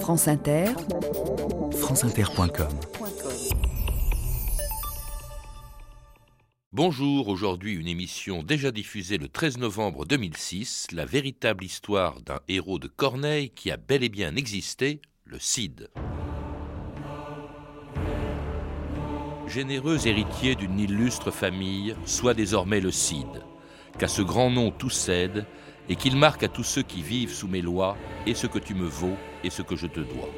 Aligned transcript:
France 0.00 0.28
Inter, 0.28 0.66
franceinter.com 1.72 2.68
Bonjour, 6.72 7.28
aujourd'hui 7.28 7.74
une 7.74 7.88
émission 7.88 8.42
déjà 8.42 8.70
diffusée 8.70 9.18
le 9.18 9.28
13 9.28 9.58
novembre 9.58 10.04
2006, 10.04 10.88
la 10.92 11.04
véritable 11.04 11.64
histoire 11.64 12.20
d'un 12.20 12.40
héros 12.48 12.78
de 12.78 12.86
Corneille 12.86 13.50
qui 13.50 13.70
a 13.70 13.76
bel 13.76 14.04
et 14.04 14.08
bien 14.08 14.36
existé, 14.36 15.00
le 15.24 15.38
Cid. 15.40 15.90
Généreux 19.48 20.06
héritier 20.06 20.54
d'une 20.54 20.78
illustre 20.78 21.30
famille, 21.30 21.96
soit 22.04 22.34
désormais 22.34 22.80
le 22.80 22.92
Cid, 22.92 23.42
qu'à 23.98 24.08
ce 24.08 24.22
grand 24.22 24.50
nom 24.50 24.70
tout 24.70 24.90
cède, 24.90 25.46
et 25.88 25.96
qu'il 25.96 26.16
marque 26.16 26.42
à 26.42 26.48
tous 26.48 26.64
ceux 26.64 26.82
qui 26.82 27.02
vivent 27.02 27.32
sous 27.32 27.48
mes 27.48 27.62
lois 27.62 27.96
et 28.26 28.34
ce 28.34 28.46
que 28.46 28.58
tu 28.58 28.74
me 28.74 28.86
vaux 28.86 29.16
et 29.44 29.50
ce 29.50 29.62
que 29.62 29.76
je 29.76 29.86
te 29.86 30.00
dois. 30.00 30.30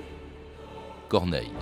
Corneille. 1.08 1.52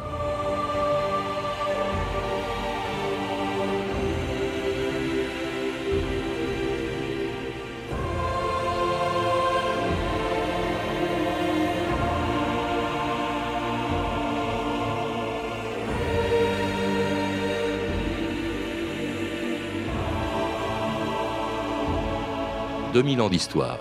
2000 22.96 23.20
ans 23.20 23.28
d'histoire. 23.28 23.78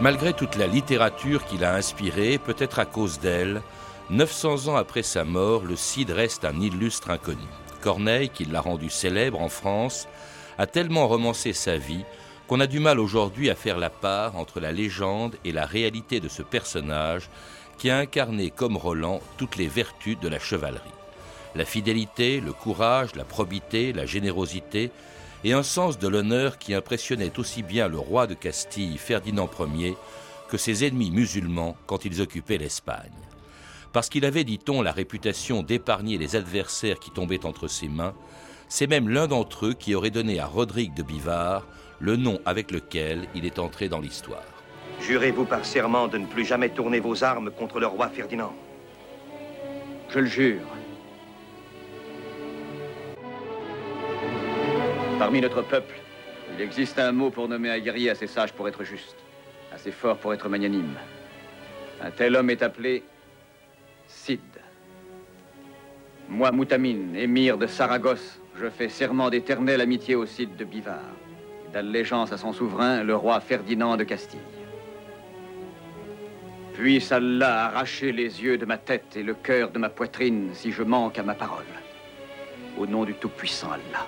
Malgré 0.00 0.32
toute 0.34 0.54
la 0.54 0.68
littérature 0.68 1.44
qu'il 1.44 1.64
a 1.64 1.74
inspirée, 1.74 2.38
peut-être 2.38 2.78
à 2.78 2.84
cause 2.84 3.18
d'elle, 3.18 3.62
900 4.10 4.68
ans 4.68 4.76
après 4.76 5.02
sa 5.02 5.24
mort, 5.24 5.64
le 5.64 5.74
Cid 5.74 6.10
reste 6.10 6.44
un 6.44 6.60
illustre 6.60 7.10
inconnu. 7.10 7.48
Corneille, 7.80 8.28
qui 8.28 8.44
l'a 8.44 8.60
rendu 8.60 8.90
célèbre 8.90 9.40
en 9.40 9.48
France, 9.48 10.06
a 10.56 10.68
tellement 10.68 11.08
romancé 11.08 11.52
sa 11.52 11.78
vie 11.78 12.04
qu'on 12.46 12.60
a 12.60 12.68
du 12.68 12.78
mal 12.78 13.00
aujourd'hui 13.00 13.50
à 13.50 13.56
faire 13.56 13.76
la 13.76 13.90
part 13.90 14.36
entre 14.36 14.60
la 14.60 14.70
légende 14.70 15.34
et 15.44 15.50
la 15.50 15.66
réalité 15.66 16.20
de 16.20 16.28
ce 16.28 16.42
personnage 16.42 17.28
qui 17.78 17.90
a 17.90 17.98
incarné 17.98 18.50
comme 18.50 18.76
Roland 18.76 19.20
toutes 19.36 19.56
les 19.56 19.68
vertus 19.68 20.18
de 20.20 20.28
la 20.28 20.38
chevalerie. 20.38 20.90
La 21.54 21.64
fidélité, 21.64 22.40
le 22.40 22.52
courage, 22.52 23.14
la 23.14 23.24
probité, 23.24 23.92
la 23.92 24.04
générosité 24.04 24.90
et 25.44 25.52
un 25.52 25.62
sens 25.62 25.98
de 25.98 26.08
l'honneur 26.08 26.58
qui 26.58 26.74
impressionnait 26.74 27.38
aussi 27.38 27.62
bien 27.62 27.88
le 27.88 27.98
roi 27.98 28.26
de 28.26 28.34
Castille, 28.34 28.98
Ferdinand 28.98 29.48
Ier, 29.74 29.96
que 30.48 30.56
ses 30.56 30.84
ennemis 30.84 31.10
musulmans 31.10 31.76
quand 31.86 32.04
ils 32.04 32.20
occupaient 32.20 32.58
l'Espagne. 32.58 33.12
Parce 33.92 34.08
qu'il 34.08 34.24
avait, 34.24 34.44
dit-on, 34.44 34.82
la 34.82 34.92
réputation 34.92 35.62
d'épargner 35.62 36.18
les 36.18 36.36
adversaires 36.36 36.98
qui 36.98 37.10
tombaient 37.10 37.46
entre 37.46 37.68
ses 37.68 37.88
mains, 37.88 38.14
c'est 38.68 38.86
même 38.86 39.08
l'un 39.08 39.26
d'entre 39.26 39.66
eux 39.66 39.74
qui 39.74 39.94
aurait 39.94 40.10
donné 40.10 40.40
à 40.40 40.46
Rodrigue 40.46 40.94
de 40.94 41.02
Bivard 41.02 41.66
le 42.00 42.16
nom 42.16 42.38
avec 42.44 42.70
lequel 42.70 43.26
il 43.34 43.44
est 43.44 43.58
entré 43.58 43.88
dans 43.88 44.00
l'histoire. 44.00 44.57
Jurez-vous 45.00 45.44
par 45.44 45.64
serment 45.64 46.08
de 46.08 46.18
ne 46.18 46.26
plus 46.26 46.44
jamais 46.44 46.68
tourner 46.68 47.00
vos 47.00 47.22
armes 47.24 47.50
contre 47.50 47.80
le 47.80 47.86
roi 47.86 48.08
Ferdinand 48.08 48.52
Je 50.10 50.18
le 50.18 50.26
jure. 50.26 50.60
Parmi 55.18 55.40
notre 55.40 55.62
peuple, 55.62 55.94
il 56.54 56.60
existe 56.60 56.98
un 56.98 57.12
mot 57.12 57.30
pour 57.30 57.48
nommer 57.48 57.70
un 57.70 57.78
guerrier 57.78 58.10
assez 58.10 58.26
sage 58.26 58.52
pour 58.52 58.68
être 58.68 58.84
juste, 58.84 59.16
assez 59.72 59.90
fort 59.90 60.16
pour 60.18 60.32
être 60.34 60.48
magnanime. 60.48 60.94
Un 62.00 62.10
tel 62.10 62.36
homme 62.36 62.50
est 62.50 62.62
appelé 62.62 63.02
Cid. 64.06 64.40
Moi, 66.28 66.50
Moutamine, 66.52 67.16
émir 67.16 67.58
de 67.58 67.66
Saragosse, 67.66 68.40
je 68.60 68.68
fais 68.68 68.88
serment 68.88 69.30
d'éternelle 69.30 69.80
amitié 69.80 70.14
au 70.14 70.26
Cid 70.26 70.56
de 70.56 70.64
Bivard, 70.64 71.00
d'allégeance 71.72 72.32
à 72.32 72.36
son 72.36 72.52
souverain, 72.52 73.02
le 73.02 73.16
roi 73.16 73.40
Ferdinand 73.40 73.96
de 73.96 74.04
Castille. 74.04 74.57
Puisse 76.78 77.10
Allah 77.10 77.64
arracher 77.66 78.12
les 78.12 78.40
yeux 78.40 78.56
de 78.56 78.64
ma 78.64 78.78
tête 78.78 79.16
et 79.16 79.24
le 79.24 79.34
cœur 79.34 79.72
de 79.72 79.80
ma 79.80 79.88
poitrine 79.88 80.50
si 80.54 80.70
je 80.70 80.84
manque 80.84 81.18
à 81.18 81.24
ma 81.24 81.34
parole. 81.34 81.64
Au 82.78 82.86
nom 82.86 83.04
du 83.04 83.14
Tout-Puissant 83.14 83.72
Allah. 83.72 84.06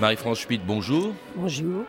Marie-France 0.00 0.40
Schmitt, 0.40 0.62
bonjour. 0.64 1.12
Bonjour. 1.36 1.84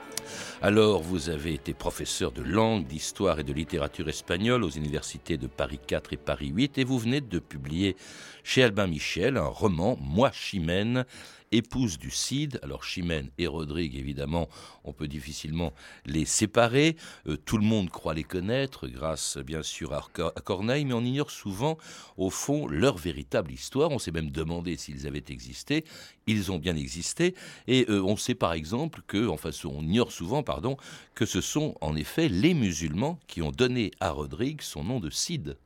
Alors, 0.62 1.02
vous 1.02 1.30
avez 1.30 1.54
été 1.54 1.74
professeur 1.74 2.34
de 2.34 2.42
langue, 2.42 2.86
d'histoire 2.86 3.40
et 3.40 3.46
de 3.46 3.54
littérature 3.54 4.10
espagnole 4.10 4.66
aux 4.66 4.70
universités 4.70 5.38
de 5.38 5.48
Paris 5.48 5.80
4 5.88 6.12
et 6.12 6.18
Paris 6.18 6.52
8 6.54 6.78
et 6.78 6.84
vous 6.84 7.00
venez 7.00 7.22
de 7.22 7.40
publier 7.40 7.96
chez 8.44 8.64
Albin 8.64 8.88
Michel 8.88 9.38
un 9.38 9.46
roman, 9.46 9.98
Moi 10.02 10.30
Chimène, 10.34 11.06
épouse 11.52 11.98
du 11.98 12.10
Cid. 12.10 12.60
Alors 12.64 12.84
Chimène 12.84 13.30
et 13.38 13.48
Rodrigue, 13.48 13.96
évidemment, 13.96 14.50
on 14.84 14.94
peut 14.94 15.08
difficilement 15.08 15.74
les 16.06 16.26
séparer. 16.26 16.96
Euh, 17.28 17.38
tout 17.38 17.58
le 17.58 17.64
monde 17.64 17.90
croit 17.90 18.14
les 18.14 18.24
connaître, 18.24 18.88
grâce 18.88 19.38
bien 19.38 19.64
sûr 19.64 19.94
à, 19.94 20.02
Corneille, 20.44 20.86
mais 20.86 20.94
on 20.94 21.04
ignore 21.04 21.32
souvent, 21.32 21.78
au 22.18 22.30
fond, 22.30 22.68
leur 22.68 22.98
véritable 22.98 23.52
histoire. 23.52 23.92
On 23.92 24.00
s'est 24.00 24.12
même 24.12 24.32
demandé 24.32 24.78
s'ils 24.78 25.08
avaient 25.08 25.24
existé. 25.30 25.86
Ils 26.28 26.52
ont 26.52 26.60
bien 26.60 26.76
existé. 26.76 27.36
Et 27.68 27.86
euh, 27.90 28.02
on 28.02 28.16
sait 28.16 28.36
par 28.36 28.54
exemple 28.54 29.02
que, 29.08 29.28
enfin, 29.28 29.50
on 29.66 29.82
ignore 29.82 30.12
souvent, 30.12 30.44
pardon, 30.44 30.78
que 31.16 31.26
ce 31.26 31.42
sont 31.42 31.76
en 31.82 31.96
effet 31.96 32.30
les 32.30 32.54
musulmans 32.54 33.20
qui 33.28 33.42
ont 33.42 33.52
donné 33.52 33.92
à 34.00 34.12
Rodrigue 34.12 34.62
son 34.62 34.84
nom 34.84 35.00
de 35.00 35.10
Cid. 35.10 35.58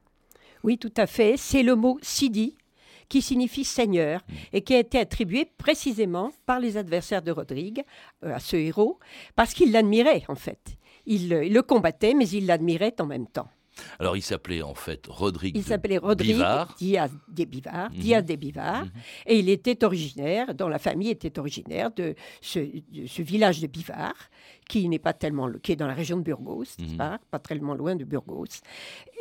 Oui, 0.63 0.77
tout 0.77 0.93
à 0.97 1.05
fait. 1.05 1.37
C'est 1.37 1.61
le 1.61 1.75
mot 1.75 1.99
Sidi 2.01 2.55
qui 3.09 3.21
signifie 3.21 3.63
seigneur 3.63 4.21
et 4.53 4.61
qui 4.61 4.73
a 4.75 4.79
été 4.79 4.99
attribué 4.99 5.45
précisément 5.57 6.31
par 6.45 6.59
les 6.59 6.77
adversaires 6.77 7.21
de 7.21 7.31
Rodrigue 7.31 7.83
euh, 8.23 8.35
à 8.35 8.39
ce 8.39 8.55
héros 8.55 8.99
parce 9.35 9.53
qu'ils 9.53 9.71
l'admiraient 9.71 10.23
en 10.27 10.35
fait. 10.35 10.77
Il, 11.05 11.31
il 11.31 11.53
le 11.53 11.61
combattait 11.61 12.13
mais 12.13 12.27
il 12.29 12.45
l'admirait 12.45 12.95
en 12.99 13.05
même 13.05 13.27
temps. 13.27 13.49
Alors, 13.99 14.15
il 14.15 14.21
s'appelait 14.21 14.61
en 14.61 14.73
fait 14.73 15.05
Rodrigue. 15.07 15.55
Il 15.55 15.63
s'appelait 15.63 15.97
Rodrigue 15.97 16.43
Diaz 16.77 17.11
des 17.27 17.45
Bivard, 17.45 17.91
mhm. 17.91 17.97
Diaz 17.97 18.23
des 18.23 18.37
Bivard, 18.37 18.85
mhm. 18.85 18.91
et 19.27 19.39
il 19.39 19.49
était 19.49 19.83
originaire, 19.83 20.53
dont 20.53 20.67
la 20.67 20.79
famille 20.79 21.09
était 21.09 21.37
originaire 21.39 21.91
de 21.91 22.15
ce, 22.41 22.59
village 23.21 23.59
de 23.59 23.67
Bivard, 23.67 24.15
qui 24.67 24.87
n'est 24.89 24.99
pas 24.99 25.13
tellement, 25.13 25.49
qui 25.61 25.71
est 25.71 25.75
dans 25.75 25.87
la 25.87 25.93
région 25.93 26.17
de 26.17 26.23
Burgos, 26.23 26.65
mhm. 26.79 26.97
pas, 26.97 27.19
pas 27.31 27.39
tellement 27.39 27.73
loin 27.73 27.95
de 27.95 28.03
Burgos. 28.03 28.61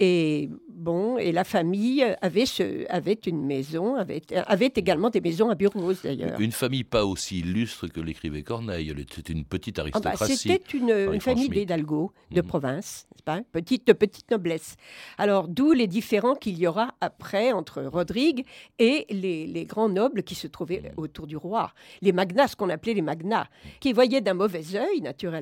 Et 0.01 0.51
bon, 0.69 1.19
et 1.19 1.33
la 1.33 1.45
famille 1.45 2.05
avait, 2.21 2.47
ce, 2.47 2.91
avait 2.91 3.19
une 3.27 3.45
maison, 3.45 3.97
avait, 3.97 4.23
avait 4.47 4.73
également 4.75 5.11
des 5.11 5.21
maisons 5.21 5.51
à 5.51 5.55
Burgos 5.55 5.95
d'ailleurs. 6.03 6.41
Une 6.41 6.53
famille 6.53 6.85
pas 6.85 7.05
aussi 7.05 7.41
illustre 7.41 7.87
que 7.89 8.01
l'écrivait 8.01 8.43
Corneille. 8.43 8.93
C'était 9.11 9.33
une 9.33 9.45
petite 9.45 9.79
ah 9.79 9.85
bah, 9.85 10.11
aristocratie. 10.11 10.37
C'était 10.37 10.77
une, 10.77 11.21
famille 11.21 11.49
d'Hidalgo 11.49 12.13
de 12.31 12.41
province, 12.41 13.07
pas, 13.25 13.41
petite 13.53 13.93
petite 13.93 14.31
noblesse 14.31 14.77
alors 15.19 15.49
d'où 15.49 15.73
les 15.73 15.87
différends 15.87 16.35
qu'il 16.35 16.59
y 16.59 16.67
aura 16.67 16.95
après 17.01 17.53
entre 17.53 17.83
Rodrigue 17.83 18.45
et 18.79 19.07
les, 19.11 19.65
grands 19.65 19.89
nobles 19.89 20.23
qui 20.23 20.35
se 20.35 20.47
trouvaient 20.47 20.81
mmh. 20.81 21.01
autour 21.01 21.27
du 21.27 21.37
roi, 21.37 21.73
les 22.03 22.13
magnats, 22.13 22.49
ce 22.49 22.57
qu'on 22.57 22.69
appelait 22.69 22.95
les 22.95 23.03
magnats, 23.03 23.49
qui 23.81 23.93
voyaient 23.93 24.21
d'un 24.21 24.35
mauvais 24.35 24.77
œil 24.77 25.01
naturellement 25.01 25.34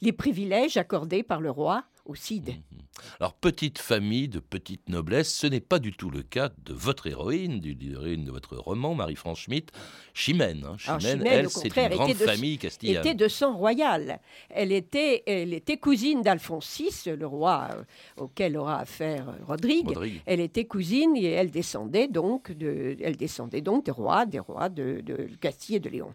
les 0.00 0.12
privilèges 0.12 0.76
accordés 0.76 1.22
par 1.22 1.40
le 1.40 1.50
roi 1.50 1.84
au 2.04 2.14
Cid. 2.14 2.48
Mmh. 2.48 2.82
Alors, 3.20 3.34
petite 3.34 3.78
famille 3.78 4.28
de 4.28 4.38
petite 4.38 4.88
noblesse, 4.88 5.32
ce 5.32 5.46
n'est 5.46 5.60
pas 5.60 5.78
du 5.78 5.92
tout 5.92 6.10
le 6.10 6.22
cas 6.22 6.50
de 6.64 6.74
votre 6.74 7.06
héroïne, 7.06 7.60
du 7.60 7.76
héroïne 7.92 8.24
de 8.24 8.30
votre 8.30 8.56
roman, 8.56 8.94
Marie-France 8.94 9.40
Schmitt, 9.40 9.72
Chimène. 10.12 10.64
Hein. 10.64 10.76
Chimène, 10.78 11.24
elle, 11.26 11.48
c'est 11.48 11.74
une 11.76 11.88
grande 11.88 12.14
famille 12.14 12.58
castillane. 12.58 13.06
était 13.06 13.14
de 13.14 13.28
sang 13.28 13.56
royal. 13.56 14.20
Elle 14.50 14.72
était, 14.72 15.22
elle 15.26 15.54
était 15.54 15.76
cousine 15.76 16.22
d'Alphonse 16.22 16.78
VI, 16.78 17.12
le 17.12 17.26
roi 17.26 17.68
euh, 17.72 17.82
auquel 18.22 18.56
aura 18.56 18.80
affaire 18.80 19.28
euh, 19.28 19.44
Rodrigue. 19.46 19.88
Elle 20.26 20.40
était 20.40 20.64
cousine 20.64 21.16
et 21.16 21.30
elle 21.30 21.50
descendait 21.50 22.08
donc, 22.08 22.52
de, 22.52 22.96
elle 23.00 23.16
descendait 23.16 23.60
donc 23.60 23.86
des 23.86 23.90
rois, 23.90 24.26
des 24.26 24.38
rois 24.38 24.68
de, 24.68 25.00
de 25.00 25.28
Castille 25.40 25.76
et 25.76 25.80
de 25.80 25.88
Léon. 25.88 26.12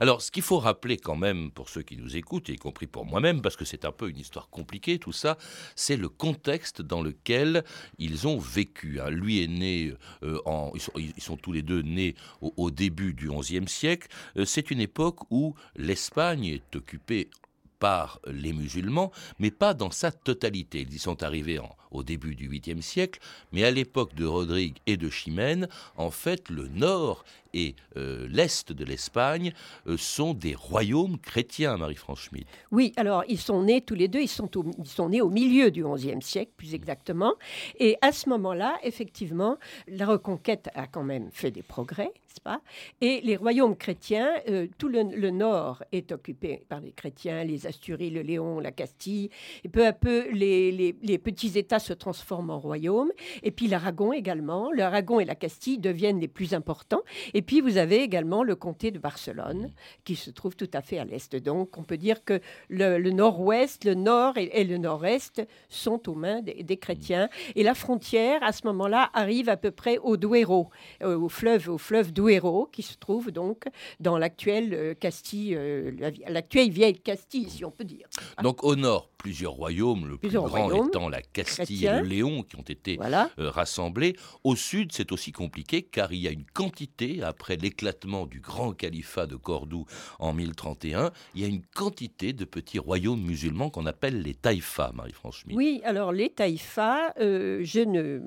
Alors, 0.00 0.22
ce 0.22 0.30
qu'il 0.30 0.42
faut 0.42 0.58
rappeler 0.58 0.96
quand 0.96 1.16
même 1.16 1.50
pour 1.50 1.68
ceux 1.68 1.82
qui 1.82 1.96
nous 1.96 2.16
écoutent, 2.16 2.48
y 2.48 2.56
compris 2.56 2.86
pour 2.86 3.04
moi-même, 3.04 3.42
parce 3.42 3.56
que 3.56 3.64
c'est 3.64 3.84
un 3.84 3.92
peu 3.92 4.08
une 4.08 4.18
histoire 4.18 4.48
compliquée 4.48 4.98
tout 4.98 5.12
ça, 5.12 5.25
c'est 5.74 5.96
le 5.96 6.08
contexte 6.08 6.82
dans 6.82 7.02
lequel 7.02 7.64
ils 7.98 8.26
ont 8.26 8.38
vécu. 8.38 9.00
Hein. 9.00 9.10
Lui 9.10 9.42
est 9.42 9.48
né, 9.48 9.94
euh, 10.22 10.38
en, 10.44 10.72
ils, 10.96 11.22
sont, 11.22 11.36
tous 11.36 11.52
les 11.52 11.62
deux 11.62 11.82
nés 11.82 12.14
au, 12.40 12.70
début 12.70 13.14
du 13.14 13.30
XIe 13.30 13.68
siècle. 13.68 14.08
Euh, 14.36 14.44
c'est 14.44 14.70
une 14.70 14.80
époque 14.80 15.20
où 15.30 15.54
l'Espagne 15.76 16.46
est 16.46 16.76
occupée 16.76 17.30
par 17.78 18.20
les 18.26 18.52
musulmans, 18.52 19.12
mais 19.38 19.50
pas 19.50 19.74
dans 19.74 19.90
sa 19.90 20.10
totalité. 20.10 20.82
Ils 20.82 20.94
y 20.94 20.98
sont 20.98 21.22
arrivés 21.22 21.58
en, 21.58 21.76
au 21.96 22.02
début 22.02 22.34
du 22.34 22.48
8e 22.48 22.80
siècle, 22.80 23.20
mais 23.52 23.64
à 23.64 23.70
l'époque 23.70 24.14
de 24.14 24.24
Rodrigue 24.24 24.76
et 24.86 24.96
de 24.96 25.10
Chimène, 25.10 25.68
en 25.96 26.10
fait, 26.10 26.48
le 26.50 26.68
nord 26.68 27.24
et 27.56 27.74
euh, 27.96 28.28
l'est 28.30 28.70
de 28.70 28.84
l'Espagne 28.84 29.52
euh, 29.86 29.96
sont 29.96 30.34
des 30.34 30.54
royaumes 30.54 31.18
chrétiens, 31.18 31.76
Marie-France 31.78 32.20
Schmitt. 32.20 32.46
Oui, 32.70 32.92
alors 32.96 33.24
ils 33.28 33.38
sont 33.38 33.62
nés 33.62 33.80
tous 33.80 33.94
les 33.94 34.08
deux, 34.08 34.20
ils 34.20 34.28
sont, 34.28 34.50
ils 34.78 34.86
sont 34.86 35.08
nés 35.08 35.22
au 35.22 35.30
milieu 35.30 35.70
du 35.70 35.82
XIe 35.84 36.20
siècle, 36.20 36.52
plus 36.56 36.74
exactement. 36.74 37.34
Et 37.78 37.96
à 38.02 38.12
ce 38.12 38.28
moment-là, 38.28 38.78
effectivement, 38.82 39.56
la 39.88 40.06
reconquête 40.06 40.68
a 40.74 40.86
quand 40.86 41.02
même 41.02 41.30
fait 41.32 41.50
des 41.50 41.62
progrès, 41.62 42.04
n'est-ce 42.04 42.40
pas? 42.42 42.60
Et 43.00 43.22
les 43.22 43.36
royaumes 43.36 43.76
chrétiens, 43.76 44.30
euh, 44.48 44.66
tout 44.76 44.88
le, 44.88 45.30
nord 45.30 45.82
est 45.92 46.12
occupé 46.12 46.62
par 46.68 46.80
les 46.80 46.92
chrétiens, 46.92 47.42
les 47.42 47.66
Asturies, 47.66 48.10
le 48.10 48.20
Léon, 48.20 48.60
la 48.60 48.72
Castille. 48.72 49.30
Et 49.64 49.68
peu 49.68 49.86
à 49.86 49.92
peu, 49.92 50.30
les, 50.30 50.70
les 50.72 51.18
petits 51.18 51.58
États 51.58 51.78
se 51.86 51.92
transforment 51.92 52.50
en 52.50 52.58
royaumes. 52.58 53.12
Et 53.42 53.50
puis 53.50 53.68
l'Aragon 53.68 54.12
également. 54.12 54.70
L'Aragon 54.72 55.20
et 55.20 55.24
la 55.24 55.34
Castille 55.34 55.78
deviennent 55.78 56.20
les 56.20 56.28
plus 56.28 56.54
importants. 56.54 57.02
Et 57.34 57.42
puis 57.42 57.60
vous 57.60 57.78
avez 57.78 58.02
également 58.02 58.42
le 58.42 58.56
comté 58.56 58.90
de 58.90 58.98
Barcelone, 58.98 59.70
qui 60.04 60.16
se 60.16 60.30
trouve 60.30 60.56
tout 60.56 60.70
à 60.72 60.82
fait 60.82 60.98
à 60.98 61.04
l'est. 61.04 61.36
Donc 61.36 61.78
on 61.78 61.82
peut 61.82 61.96
dire 61.96 62.24
que 62.24 62.40
le, 62.68 62.98
nord-ouest, 63.10 63.84
le 63.84 63.94
nord 63.94 64.36
et, 64.36 64.64
le 64.64 64.78
nord-est 64.78 65.42
sont 65.68 66.08
aux 66.08 66.14
mains 66.14 66.42
des, 66.42 66.76
chrétiens. 66.76 67.28
Et 67.54 67.62
la 67.62 67.74
frontière, 67.74 68.42
à 68.42 68.52
ce 68.52 68.66
moment-là, 68.66 69.10
arrive 69.14 69.48
à 69.48 69.56
peu 69.56 69.70
près 69.70 69.98
au 69.98 70.16
Duero, 70.16 70.70
euh, 71.02 71.18
au 71.18 71.28
fleuve, 71.28 71.68
au 71.68 71.78
fleuve 71.78 72.12
Duero, 72.12 72.68
qui 72.72 72.82
se 72.82 72.96
trouve 72.96 73.30
donc 73.30 73.64
dans 74.00 74.18
l'actuelle 74.18 74.74
euh, 74.74 74.94
Castille, 74.94 75.54
euh, 75.56 75.92
l'actuelle 76.28 76.70
vieille 76.70 76.98
Castille, 76.98 77.48
si 77.48 77.64
on 77.64 77.70
peut 77.70 77.84
dire. 77.84 78.08
Donc 78.42 78.64
au 78.64 78.76
nord, 78.76 79.10
plusieurs 79.16 79.52
royaumes, 79.52 80.06
le 80.06 80.16
plus 80.18 80.30
grand 80.30 80.86
étant 80.86 81.08
la 81.08 81.20
Castille 81.20 81.65
et 81.70 81.88
le 81.88 82.02
Léon, 82.02 82.42
qui 82.42 82.56
ont 82.56 82.62
été 82.62 82.98
rassemblés. 83.38 84.16
Au 84.44 84.56
sud, 84.56 84.92
c'est 84.92 85.12
aussi 85.12 85.32
compliqué, 85.32 85.82
car 85.82 86.12
il 86.12 86.20
y 86.20 86.28
a 86.28 86.30
une 86.30 86.44
quantité 86.44 87.22
après 87.22 87.56
l'éclatement 87.56 88.26
du 88.26 88.40
grand 88.40 88.72
califat 88.72 89.26
de 89.26 89.36
Cordoue 89.36 89.86
en 90.18 90.32
1031, 90.32 91.10
il 91.34 91.40
y 91.42 91.44
a 91.44 91.48
une 91.48 91.62
quantité 91.74 92.32
de 92.32 92.44
petits 92.44 92.78
royaumes 92.78 93.20
musulmans 93.20 93.70
qu'on 93.70 93.86
appelle 93.86 94.22
les 94.22 94.34
taïfas, 94.34 94.92
Marie-France. 94.94 95.44
Oui, 95.52 95.80
alors 95.84 96.12
les 96.12 96.30
taïfas, 96.30 97.12
euh, 97.20 97.60
je 97.62 97.80
ne... 97.80 98.20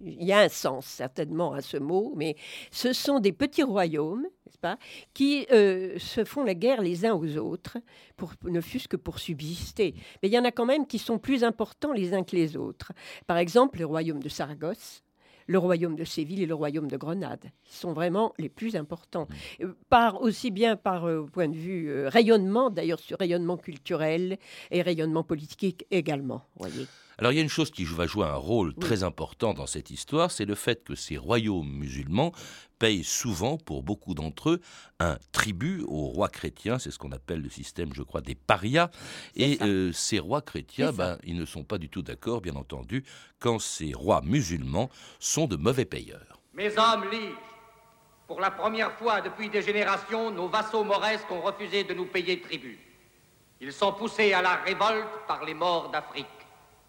il 0.00 0.24
y 0.24 0.32
a 0.32 0.40
un 0.40 0.48
sens 0.48 0.86
certainement 0.86 1.52
à 1.52 1.60
ce 1.60 1.76
mot, 1.76 2.12
mais 2.16 2.36
ce 2.70 2.92
sont 2.92 3.20
des 3.20 3.32
petits 3.32 3.62
royaumes 3.62 4.26
qui 5.14 5.46
euh, 5.50 5.98
se 5.98 6.24
font 6.24 6.44
la 6.44 6.54
guerre 6.54 6.82
les 6.82 7.04
uns 7.04 7.14
aux 7.14 7.36
autres, 7.36 7.78
pour, 8.16 8.32
ne 8.44 8.60
fût-ce 8.60 8.88
que 8.88 8.96
pour 8.96 9.18
subsister. 9.18 9.94
Mais 10.22 10.28
il 10.28 10.32
y 10.32 10.38
en 10.38 10.44
a 10.44 10.52
quand 10.52 10.66
même 10.66 10.86
qui 10.86 10.98
sont 10.98 11.18
plus 11.18 11.44
importants 11.44 11.92
les 11.92 12.14
uns 12.14 12.22
que 12.22 12.36
les 12.36 12.56
autres. 12.56 12.92
Par 13.26 13.36
exemple, 13.36 13.78
le 13.78 13.86
royaume 13.86 14.20
de 14.22 14.28
Saragosse, 14.28 15.02
le 15.46 15.58
royaume 15.58 15.96
de 15.96 16.04
Séville 16.04 16.42
et 16.42 16.46
le 16.46 16.54
royaume 16.54 16.88
de 16.88 16.96
Grenade, 16.96 17.50
qui 17.64 17.76
sont 17.76 17.92
vraiment 17.92 18.32
les 18.38 18.48
plus 18.48 18.76
importants. 18.76 19.26
Euh, 19.60 19.72
par, 19.88 20.22
aussi 20.22 20.50
bien 20.50 20.76
par 20.76 21.06
euh, 21.06 21.26
point 21.26 21.48
de 21.48 21.56
vue 21.56 22.06
rayonnement, 22.06 22.70
d'ailleurs 22.70 23.00
sur 23.00 23.18
rayonnement 23.18 23.56
culturel 23.56 24.38
et 24.70 24.82
rayonnement 24.82 25.24
politique 25.24 25.86
également. 25.90 26.42
Voyez. 26.56 26.86
Alors 27.22 27.30
il 27.30 27.36
y 27.36 27.38
a 27.38 27.42
une 27.42 27.48
chose 27.48 27.70
qui 27.70 27.84
va 27.84 28.08
jouer 28.08 28.26
un 28.26 28.34
rôle 28.34 28.74
très 28.74 29.04
important 29.04 29.54
dans 29.54 29.68
cette 29.68 29.90
histoire, 29.90 30.32
c'est 30.32 30.44
le 30.44 30.56
fait 30.56 30.82
que 30.82 30.96
ces 30.96 31.16
royaumes 31.16 31.70
musulmans 31.70 32.32
payent 32.80 33.04
souvent, 33.04 33.58
pour 33.58 33.84
beaucoup 33.84 34.14
d'entre 34.14 34.50
eux, 34.50 34.60
un 34.98 35.18
tribut 35.30 35.84
aux 35.86 36.06
rois 36.06 36.28
chrétiens. 36.28 36.80
C'est 36.80 36.90
ce 36.90 36.98
qu'on 36.98 37.12
appelle 37.12 37.40
le 37.40 37.48
système, 37.48 37.94
je 37.94 38.02
crois, 38.02 38.22
des 38.22 38.34
parias. 38.34 38.90
Et 39.36 39.56
euh, 39.62 39.92
ces 39.92 40.18
rois 40.18 40.42
chrétiens, 40.42 40.90
ben, 40.90 41.16
ils 41.22 41.36
ne 41.36 41.44
sont 41.44 41.62
pas 41.62 41.78
du 41.78 41.88
tout 41.88 42.02
d'accord, 42.02 42.40
bien 42.40 42.56
entendu, 42.56 43.04
quand 43.38 43.60
ces 43.60 43.92
rois 43.92 44.20
musulmans 44.24 44.90
sont 45.20 45.46
de 45.46 45.54
mauvais 45.54 45.84
payeurs. 45.84 46.40
Mes 46.54 46.76
hommes 46.76 47.08
liges, 47.08 47.36
pour 48.26 48.40
la 48.40 48.50
première 48.50 48.98
fois 48.98 49.20
depuis 49.20 49.48
des 49.48 49.62
générations, 49.62 50.32
nos 50.32 50.48
vassaux 50.48 50.82
mauresques 50.82 51.30
ont 51.30 51.42
refusé 51.42 51.84
de 51.84 51.94
nous 51.94 52.06
payer 52.06 52.40
tribut. 52.40 52.80
Ils 53.60 53.72
sont 53.72 53.92
poussés 53.92 54.32
à 54.32 54.42
la 54.42 54.56
révolte 54.56 55.06
par 55.28 55.44
les 55.44 55.54
morts 55.54 55.88
d'Afrique. 55.88 56.26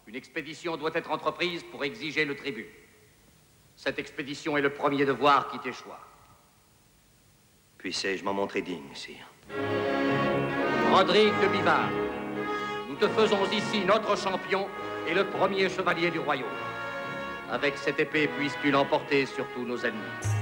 Une 0.06 0.16
expédition 0.16 0.76
doit 0.76 0.90
être 0.94 1.10
entreprise 1.10 1.62
pour 1.70 1.84
exiger 1.84 2.24
le 2.24 2.36
tribut. 2.36 2.68
Cette 3.76 3.98
expédition 3.98 4.56
est 4.56 4.62
le 4.62 4.70
premier 4.70 5.04
devoir 5.04 5.48
qui 5.50 5.58
t'échoua. 5.58 5.98
Puissais-je 7.78 8.24
m'en 8.24 8.32
montrer 8.32 8.62
digne, 8.62 8.94
sire? 8.94 9.26
Rodrigue 10.92 11.34
de 11.42 11.48
Bivard, 11.48 11.90
nous 12.88 12.96
te 12.96 13.08
faisons 13.08 13.44
ici 13.50 13.84
notre 13.84 14.16
champion 14.16 14.68
et 15.08 15.14
le 15.14 15.26
premier 15.26 15.68
chevalier 15.68 16.10
du 16.10 16.18
royaume. 16.18 16.48
Avec 17.50 17.76
cette 17.76 18.00
épée, 18.00 18.28
puisses-tu 18.28 18.70
l'emporter 18.70 19.26
sur 19.26 19.46
tous 19.54 19.64
nos 19.64 19.78
ennemis. 19.78 20.33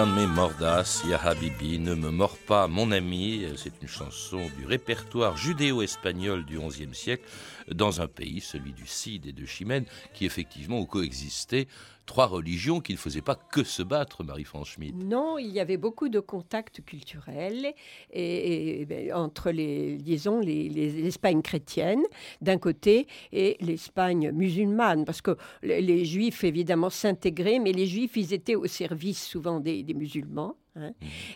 Non 0.00 0.06
me 0.06 0.09
mordas, 0.34 1.02
ya 1.08 1.18
habibi, 1.18 1.78
ne 1.78 1.94
me 1.94 2.10
mords 2.10 2.38
pas, 2.46 2.68
mon 2.68 2.90
ami. 2.92 3.44
C'est 3.56 3.72
une 3.82 3.88
chanson 3.88 4.40
du 4.56 4.66
répertoire 4.66 5.36
judéo-espagnol 5.36 6.44
du 6.44 6.58
XIe 6.58 6.94
siècle, 6.94 7.24
dans 7.70 8.00
un 8.00 8.06
pays, 8.06 8.40
celui 8.40 8.72
du 8.72 8.86
Cid 8.86 9.26
et 9.26 9.32
de 9.32 9.46
Chimène, 9.46 9.84
qui 10.14 10.26
effectivement 10.26 10.78
ont 10.78 10.86
coexisté 10.86 11.68
trois 12.10 12.26
religions 12.26 12.80
qui 12.80 12.92
ne 12.92 12.98
faisaient 12.98 13.22
pas 13.22 13.36
que 13.36 13.62
se 13.62 13.84
battre, 13.84 14.24
Marie-France. 14.24 14.76
Non, 14.94 15.38
il 15.38 15.52
y 15.52 15.60
avait 15.60 15.76
beaucoup 15.76 16.08
de 16.08 16.18
contacts 16.18 16.84
culturels 16.84 17.72
et, 18.12 18.84
ben, 18.84 19.12
entre 19.12 19.52
les, 19.52 19.96
disons, 19.96 20.40
l'Espagne 20.40 21.40
chrétienne 21.40 22.02
d'un 22.40 22.58
côté 22.58 23.06
et 23.32 23.56
l'Espagne 23.60 24.32
musulmane, 24.32 25.04
parce 25.04 25.22
que 25.22 25.36
les, 25.62 26.04
Juifs 26.04 26.42
évidemment 26.42 26.90
s'intégraient, 26.90 27.60
mais 27.60 27.70
les 27.70 27.86
Juifs 27.86 28.16
ils 28.16 28.34
étaient 28.34 28.56
au 28.56 28.66
service 28.66 29.24
souvent 29.24 29.60
des, 29.60 29.84
musulmans. 29.94 30.19
Hein. 30.38 30.54
Mmh. 30.76 30.90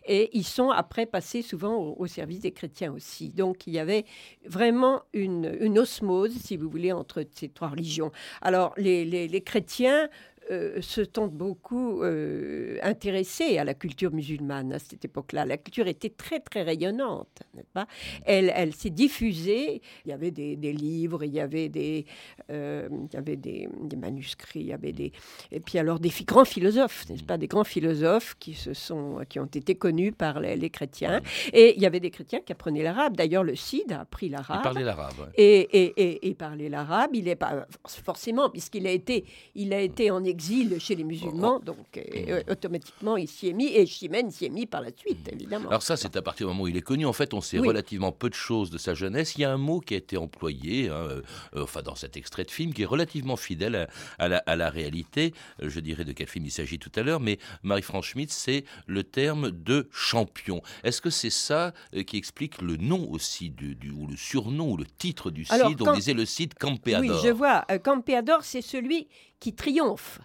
Et 0.07 0.31
ils 0.33 0.45
sont 0.45 0.71
après 0.71 1.07
passés 1.07 1.43
souvent 1.43 1.77
au, 1.77 2.07
service 2.07 2.41
des 2.41 2.53
chrétiens 2.53 2.93
aussi. 2.93 3.31
Donc 3.31 3.67
il 3.67 3.73
y 3.73 3.79
avait 3.79 4.05
vraiment 4.47 5.03
une, 5.13 5.57
une, 5.61 5.79
osmose, 5.79 6.33
si 6.33 6.57
vous 6.57 6.69
voulez, 6.69 6.93
entre 6.93 7.25
ces 7.33 7.49
trois 7.49 7.69
religions. 7.69 8.13
Alors 8.43 8.75
les, 8.77 9.05
les 9.05 9.41
chrétiens 9.41 10.09
euh, 10.51 10.83
se 10.83 11.03
sont 11.05 11.27
beaucoup 11.27 12.03
euh, 12.03 12.79
intéressés 12.83 13.57
à 13.57 13.65
la 13.65 13.73
culture 13.73 14.13
musulmane 14.13 14.75
à 14.75 14.79
cette 14.79 15.05
époque-là. 15.05 15.47
La 15.47 15.57
culture 15.57 15.87
était 15.87 16.11
très 16.11 16.41
très 16.41 16.63
rayonnante, 16.63 17.43
n'est-ce 17.55 17.71
pas? 17.73 17.87
Elle, 18.27 18.53
elle 18.55 18.75
s'est 18.75 18.91
diffusée. 18.91 19.81
Il 20.05 20.11
y 20.11 20.13
avait 20.13 20.31
des, 20.31 20.57
livres, 20.57 21.25
il 21.25 21.33
y 21.33 21.41
avait 21.41 21.69
des, 21.69 22.05
euh, 22.51 22.89
il 22.91 23.15
y 23.15 23.17
avait 23.17 23.37
des, 23.37 23.69
manuscrits, 23.97 24.61
il 24.61 24.67
y 24.67 24.73
avait 24.73 24.93
des 24.93 25.13
et 25.51 25.61
puis 25.61 25.79
alors 25.79 25.99
des 25.99 26.11
grands 26.27 26.45
philosophes, 26.45 27.09
n'est-ce 27.09 27.25
pas? 27.25 27.39
Des 27.39 27.49
grands 27.49 27.65
philosophes 27.65 28.35
qui 28.39 28.55
se 28.55 28.75
sont, 28.75 29.21
qui 29.29 29.39
ont 29.41 29.47
été 29.47 29.75
connus 29.77 30.13
par 30.13 30.41
les, 30.41 30.71
chrétiens. 30.71 31.23
Et 31.53 31.75
il 31.77 31.83
y 31.83 31.87
avait 31.87 32.01
des 32.01 32.11
chrétiens 32.11 32.41
qui 32.41 32.53
apprenaient 32.53 32.83
l'arabe. 32.83 33.17
D'ailleurs, 33.17 33.45
le 33.45 33.55
Cid 33.55 33.93
a 33.93 34.01
appris 34.01 34.29
l'arabe. 34.29 34.61
Il 34.61 34.63
parlait 34.63 34.85
l'arabe. 34.85 35.31
Et, 35.37 35.61
et, 35.61 36.29
et, 36.29 36.35
parlait 36.35 36.69
l'arabe. 36.69 37.11
Il 37.15 37.29
est 37.29 37.37
pas 37.37 37.67
forcément 37.87 38.51
puisqu'il 38.51 38.87
a 38.87 38.91
été, 38.91 39.25
il 39.55 39.73
a 39.73 39.81
été 39.81 40.11
en 40.11 40.23
l'exil 40.35 40.77
chez 40.81 40.95
les 40.95 41.05
musulmans, 41.05 41.61
donc 41.61 41.77
euh, 41.97 42.43
automatiquement 42.51 43.17
il 43.17 43.29
s'y 43.29 43.49
est 43.49 43.53
mis, 43.53 43.69
et 43.69 43.87
Chimène 43.87 44.31
s'y 44.31 44.47
est 44.47 44.51
mis 44.51 44.67
par 44.67 44.81
la 44.81 44.91
suite, 44.97 45.29
évidemment. 45.31 45.69
Alors 45.69 45.83
ça, 45.83 45.97
c'est 45.97 46.17
à 46.17 46.23
partir 46.23 46.47
du 46.47 46.53
moment 46.53 46.65
où 46.65 46.69
il 46.69 46.77
est 46.77 46.83
connu. 46.83 47.07
En 47.07 47.13
fait, 47.13 47.35
on 47.35 47.41
sait 47.41 47.59
relativement 47.59 48.13
peu 48.13 48.29
de 48.29 48.35
choses 48.35 48.71
de 48.71 48.79
sa 48.79 48.95
jeunesse. 48.95 49.35
Il 49.37 49.43
y 49.43 49.45
a 49.45 49.53
un 49.53 49.57
mot 49.57 49.81
qui 49.81 49.95
a 49.95 49.97
été 49.97 50.17
employé, 50.17 50.89
hein, 50.89 51.23
enfin 51.57 51.83
dans 51.83 51.95
cet 51.95 52.17
extrait 52.17 52.45
de 52.45 52.51
film, 52.51 52.73
qui 52.73 52.83
est 52.83 52.87
relativement 52.87 53.37
fidèle 53.37 53.89
à, 54.19 54.57
la, 54.57 54.71
réalité. 54.71 55.35
Je 55.63 55.81
dirais 55.81 56.05
de 56.05 56.13
quel 56.13 56.27
film 56.27 56.47
il 56.47 56.51
s'agit 56.51 56.79
tout 56.79 56.93
à 56.97 57.03
l'heure, 57.03 57.21
mais 57.21 57.39
Marie-France 57.63 58.07
Schmitt, 58.07 58.33
c'est 58.33 58.65
le 58.87 59.05
terme 59.05 59.51
de 59.51 59.89
champion. 59.93 60.63
Est-ce 60.83 61.01
que 61.01 61.11
c'est 61.11 61.31
ça 61.31 61.73
qui 62.07 62.17
explique 62.17 62.61
le 62.61 62.77
nom 62.77 63.09
aussi 63.11 63.51
du, 63.51 63.77
ou 63.91 64.07
le 64.07 64.17
surnom 64.17 64.73
ou 64.73 64.77
le 64.77 64.87
titre 64.87 65.31
du 65.31 65.45
Cid 65.45 65.81
On 65.81 65.93
disait 65.93 66.15
le 66.15 66.25
Cid 66.25 66.55
Campéador. 66.55 67.17
Oui, 67.17 67.23
je 67.23 67.33
vois. 67.33 67.65
Campéador, 67.83 68.43
c'est 68.43 68.63
celui 68.63 69.09
qui 69.45 69.55
triomphe. 69.55 70.21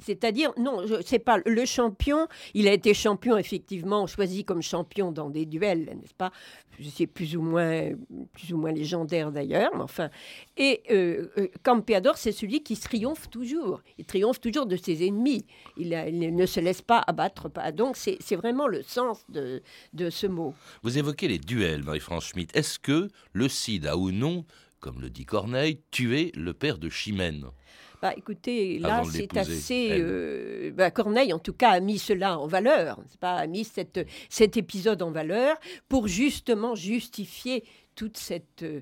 C'est-à-dire, 0.00 0.52
non, 0.56 0.82
c'est 1.04 1.18
pas 1.18 1.38
le 1.44 1.66
champion. 1.66 2.26
Il 2.54 2.66
a 2.66 2.72
été 2.72 2.94
champion, 2.94 3.36
effectivement, 3.36 4.06
choisi 4.06 4.46
comme 4.46 4.62
champion 4.62 5.12
dans 5.12 5.28
des 5.28 5.44
duels, 5.44 5.84
n'est-ce 6.00 6.14
pas? 6.14 6.32
C'est 6.82 7.06
plus 7.06 7.36
ou 7.36 7.42
moins, 7.42 7.90
plus 8.32 8.54
ou 8.54 8.56
moins 8.56 8.72
légendaire 8.72 9.30
d'ailleurs, 9.30 9.70
mais 9.74 9.82
enfin. 9.82 10.08
Et 10.56 10.82
euh, 10.90 11.28
euh, 11.36 11.48
Campeador, 11.62 12.16
c'est 12.16 12.32
celui 12.32 12.62
qui 12.62 12.78
triomphe 12.78 13.28
toujours. 13.28 13.82
Il 13.98 14.06
triomphe 14.06 14.40
toujours 14.40 14.64
de 14.64 14.76
ses 14.76 15.06
ennemis. 15.06 15.44
Il, 15.76 15.90
ne 15.90 16.46
se 16.46 16.60
laisse 16.60 16.80
pas 16.80 17.04
abattre. 17.06 17.50
Pas. 17.50 17.72
Donc, 17.72 17.98
c'est 17.98 18.36
vraiment 18.36 18.68
le 18.68 18.82
sens 18.82 19.26
de, 19.28 19.60
ce 20.08 20.26
mot. 20.26 20.54
Vous 20.82 20.96
évoquez 20.96 21.28
les 21.28 21.38
duels, 21.38 21.84
Marie-France 21.84 22.28
Schmitt. 22.28 22.56
Est-ce 22.56 22.78
que 22.78 23.08
le 23.34 23.48
Cid 23.50 23.86
a 23.86 23.98
ou 23.98 24.10
non, 24.10 24.46
comme 24.80 25.02
le 25.02 25.10
dit 25.10 25.26
Corneille, 25.26 25.82
tué 25.90 26.32
le 26.34 26.54
père 26.54 26.78
de 26.78 26.88
Chimène? 26.88 27.44
Bah, 28.02 28.12
écoutez, 28.16 28.80
là, 28.80 29.04
c'est 29.08 29.36
assez. 29.36 29.90
Euh, 29.92 30.72
bah, 30.72 30.90
Corneille, 30.90 31.32
en 31.32 31.38
tout 31.38 31.52
cas, 31.52 31.70
a 31.70 31.78
mis 31.78 32.00
cela 32.00 32.36
en 32.36 32.48
valeur, 32.48 32.98
pas, 33.20 33.36
a 33.36 33.46
mis 33.46 33.62
cette, 33.62 34.04
cet 34.28 34.56
épisode 34.56 35.02
en 35.02 35.12
valeur 35.12 35.56
pour 35.88 36.08
justement 36.08 36.74
justifier 36.74 37.62
toute 37.94 38.16
cette, 38.16 38.64
euh, 38.64 38.80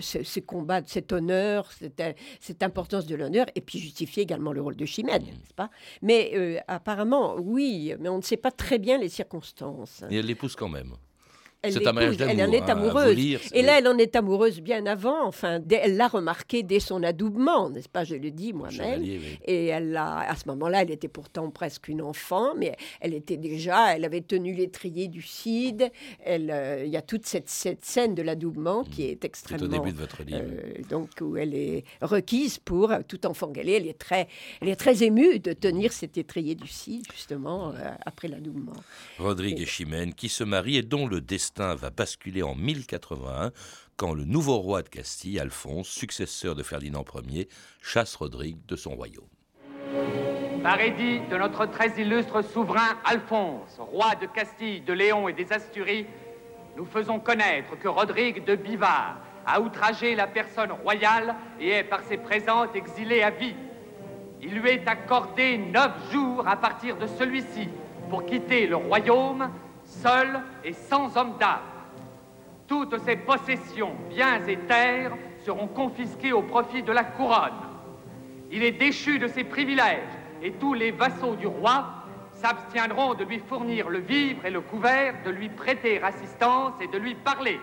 ce, 0.00 0.40
combat, 0.40 0.80
cet 0.86 1.12
honneur, 1.12 1.70
cette, 1.72 2.02
cette 2.40 2.62
importance 2.62 3.04
de 3.04 3.14
l'honneur, 3.14 3.44
et 3.54 3.60
puis 3.60 3.78
justifier 3.78 4.22
également 4.22 4.54
le 4.54 4.62
rôle 4.62 4.76
de 4.76 4.86
Chimène, 4.86 5.22
mmh. 5.22 5.26
n'est-ce 5.26 5.54
pas? 5.54 5.68
Mais 6.00 6.30
euh, 6.34 6.58
apparemment, 6.66 7.36
oui, 7.38 7.92
mais 8.00 8.08
on 8.08 8.16
ne 8.16 8.22
sait 8.22 8.38
pas 8.38 8.52
très 8.52 8.78
bien 8.78 8.96
les 8.96 9.10
circonstances. 9.10 10.02
Et 10.10 10.16
elle 10.16 10.26
l'épouse 10.26 10.56
quand 10.56 10.70
même 10.70 10.94
elle, 11.62 11.78
elle 12.20 12.42
en 12.42 12.52
est 12.52 12.62
hein, 12.62 12.66
amoureuse. 12.68 13.16
et 13.52 13.62
là, 13.62 13.78
elle 13.78 13.86
en 13.86 13.96
est 13.96 14.16
amoureuse 14.16 14.60
bien 14.60 14.84
avant. 14.86 15.24
Enfin, 15.24 15.60
elle 15.70 15.96
l'a 15.96 16.08
remarqué 16.08 16.64
dès 16.64 16.80
son 16.80 17.04
adoubement, 17.04 17.70
n'est-ce 17.70 17.88
pas 17.88 18.02
Je 18.02 18.16
le 18.16 18.32
dis 18.32 18.52
moi-même. 18.52 19.04
Et 19.44 19.66
elle 19.66 19.96
a, 19.96 20.28
à 20.28 20.34
ce 20.34 20.48
moment-là, 20.48 20.82
elle 20.82 20.90
était 20.90 21.06
pourtant 21.06 21.50
presque 21.50 21.86
une 21.86 22.02
enfant, 22.02 22.54
mais 22.56 22.74
elle 23.00 23.14
était 23.14 23.36
déjà, 23.36 23.94
elle 23.94 24.04
avait 24.04 24.22
tenu 24.22 24.54
l'étrier 24.54 25.06
du 25.06 25.22
Cid. 25.22 25.88
Euh, 26.26 26.82
il 26.84 26.90
y 26.90 26.96
a 26.96 27.02
toute 27.02 27.26
cette, 27.26 27.48
cette 27.48 27.84
scène 27.84 28.16
de 28.16 28.22
l'adoubement 28.22 28.82
qui 28.82 29.04
est 29.04 29.24
extrêmement. 29.24 29.64
Au 29.66 29.68
début 29.68 29.92
de 29.92 29.98
votre 29.98 30.24
livre. 30.24 30.40
Euh, 30.42 30.82
donc 30.90 31.10
où 31.20 31.36
elle 31.36 31.54
est 31.54 31.84
requise 32.00 32.58
pour 32.58 32.92
tout 33.06 33.24
enfant 33.24 33.48
galé. 33.48 33.74
Elle 33.74 33.86
est 33.86 33.98
très, 33.98 34.26
elle 34.60 34.68
est 34.68 34.76
très 34.76 35.04
émue 35.04 35.38
de 35.38 35.52
tenir 35.52 35.92
cet 35.92 36.18
étrier 36.18 36.56
du 36.56 36.66
Cid 36.66 37.06
justement 37.12 37.70
euh, 37.70 37.90
après 38.04 38.26
l'adoubement. 38.26 38.72
Rodrigue 39.18 39.60
et 39.60 39.66
Chimène 39.66 40.12
qui 40.12 40.28
se 40.28 40.42
marient 40.42 40.78
et 40.78 40.82
dont 40.82 41.06
le 41.06 41.20
destin 41.20 41.51
va 41.58 41.90
basculer 41.90 42.42
en 42.42 42.54
1081 42.54 43.52
quand 43.96 44.14
le 44.14 44.24
nouveau 44.24 44.56
roi 44.56 44.82
de 44.82 44.88
Castille, 44.88 45.38
Alphonse, 45.38 45.88
successeur 45.88 46.54
de 46.54 46.62
Ferdinand 46.62 47.04
Ier, 47.28 47.48
chasse 47.80 48.16
Rodrigue 48.16 48.64
de 48.66 48.76
son 48.76 48.94
royaume. 48.94 49.28
Par 50.62 50.80
édit 50.80 51.20
de 51.30 51.36
notre 51.36 51.66
très 51.66 52.00
illustre 52.00 52.42
souverain 52.42 52.98
Alphonse, 53.04 53.78
roi 53.78 54.14
de 54.14 54.26
Castille, 54.26 54.80
de 54.80 54.92
Léon 54.92 55.28
et 55.28 55.32
des 55.32 55.52
Asturies, 55.52 56.06
nous 56.76 56.86
faisons 56.86 57.20
connaître 57.20 57.78
que 57.78 57.88
Rodrigue 57.88 58.44
de 58.44 58.56
Bivard 58.56 59.18
a 59.44 59.60
outragé 59.60 60.14
la 60.14 60.26
personne 60.26 60.72
royale 60.72 61.34
et 61.60 61.70
est 61.70 61.84
par 61.84 62.02
ses 62.04 62.16
présentes 62.16 62.74
exilé 62.74 63.22
à 63.22 63.30
vie. 63.30 63.56
Il 64.40 64.54
lui 64.54 64.70
est 64.70 64.88
accordé 64.88 65.58
neuf 65.58 65.92
jours 66.12 66.46
à 66.46 66.56
partir 66.56 66.96
de 66.96 67.06
celui-ci 67.06 67.68
pour 68.08 68.24
quitter 68.24 68.66
le 68.66 68.76
royaume 68.76 69.50
seul 69.92 70.40
et 70.64 70.72
sans 70.72 71.16
homme 71.16 71.36
d'âme. 71.38 71.60
Toutes 72.66 72.98
ses 73.04 73.16
possessions, 73.16 73.94
biens 74.08 74.44
et 74.46 74.56
terres 74.56 75.12
seront 75.44 75.68
confisquées 75.68 76.32
au 76.32 76.42
profit 76.42 76.82
de 76.82 76.92
la 76.92 77.04
couronne. 77.04 77.52
Il 78.50 78.62
est 78.62 78.72
déchu 78.72 79.18
de 79.18 79.26
ses 79.26 79.44
privilèges 79.44 80.02
et 80.42 80.52
tous 80.52 80.74
les 80.74 80.90
vassaux 80.90 81.34
du 81.36 81.46
roi 81.46 81.86
s'abstiendront 82.32 83.14
de 83.14 83.24
lui 83.24 83.38
fournir 83.38 83.88
le 83.88 83.98
vivre 83.98 84.44
et 84.44 84.50
le 84.50 84.60
couvert, 84.60 85.14
de 85.24 85.30
lui 85.30 85.48
prêter 85.48 86.02
assistance 86.02 86.74
et 86.80 86.88
de 86.88 86.98
lui 86.98 87.14
parler. 87.14 87.60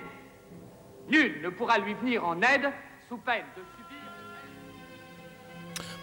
Nul 1.09 1.41
ne 1.43 1.49
pourra 1.49 1.79
lui 1.79 1.93
venir 1.95 2.25
en 2.25 2.41
aide 2.41 2.71
sous 3.07 3.17
peine 3.17 3.45
de 3.57 3.61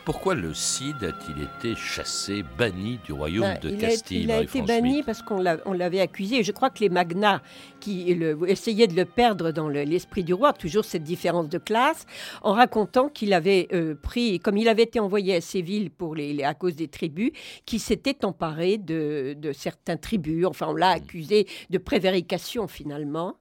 pourquoi 0.07 0.37
le 0.37 0.55
Cid 0.55 1.03
a-t-il 1.03 1.43
été 1.43 1.75
chassé, 1.75 2.45
banni 2.57 3.01
du 3.05 3.13
royaume 3.13 3.43
bah, 3.43 3.59
de 3.59 3.71
Castille 3.71 4.23
Il 4.23 4.31
a 4.31 4.41
été 4.41 4.63
banni 4.63 5.03
parce 5.03 5.21
qu'on 5.21 5.41
l'avait 5.41 6.01
accusé. 6.01 6.45
Je 6.45 6.53
crois 6.53 6.71
que 6.71 6.79
les 6.79 6.89
magnats 6.89 7.43
qui 7.81 8.17
essayaient 8.47 8.87
de 8.87 8.95
le 8.95 9.05
perdre 9.05 9.51
dans 9.51 9.69
l'esprit 9.69 10.23
du 10.23 10.33
roi, 10.33 10.53
toujours 10.53 10.85
cette 10.85 11.03
différence 11.03 11.49
de 11.49 11.59
classe, 11.59 12.07
en 12.43 12.53
racontant 12.53 13.09
qu'il 13.09 13.33
avait 13.33 13.67
euh, 13.73 13.95
pris, 13.95 14.39
comme 14.39 14.57
il 14.57 14.69
avait 14.69 14.85
été 14.85 15.01
envoyé 15.01 15.35
à 15.35 15.41
Séville 15.41 15.91
pour 15.91 16.15
les, 16.15 16.43
à 16.45 16.55
cause 16.55 16.77
des 16.77 16.89
tribus, 16.89 17.33
qui 17.65 17.79
s'était 17.79 18.25
emparé 18.25 18.79
de, 18.79 19.35
de 19.37 19.53
certains 19.53 19.97
tribus. 19.97 20.47
Enfin, 20.47 20.69
on 20.69 20.75
l'a 20.75 20.95
hmm. 20.95 21.03
accusé 21.03 21.47
de 21.71 21.79
prévarication 21.79 22.69
finalement. 22.69 23.39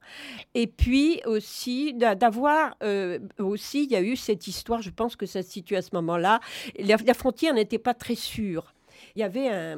Et 0.55 0.67
puis 0.67 1.21
aussi 1.25 1.93
d'avoir 1.93 2.75
euh, 2.83 3.19
aussi, 3.39 3.83
il 3.83 3.91
y 3.91 3.95
a 3.95 4.01
eu 4.01 4.15
cette 4.15 4.47
histoire. 4.47 4.81
Je 4.81 4.89
pense 4.89 5.15
que 5.15 5.25
ça 5.25 5.43
se 5.43 5.51
situe 5.51 5.75
à 5.75 5.81
ce 5.81 5.89
moment-là 5.93 6.24
la, 6.79 7.13
frontière 7.13 7.53
n'était 7.53 7.79
pas 7.79 7.93
très 7.93 8.15
sûre 8.15 8.73
il 9.15 9.19
y 9.19 9.23
avait 9.23 9.47
un, 9.47 9.77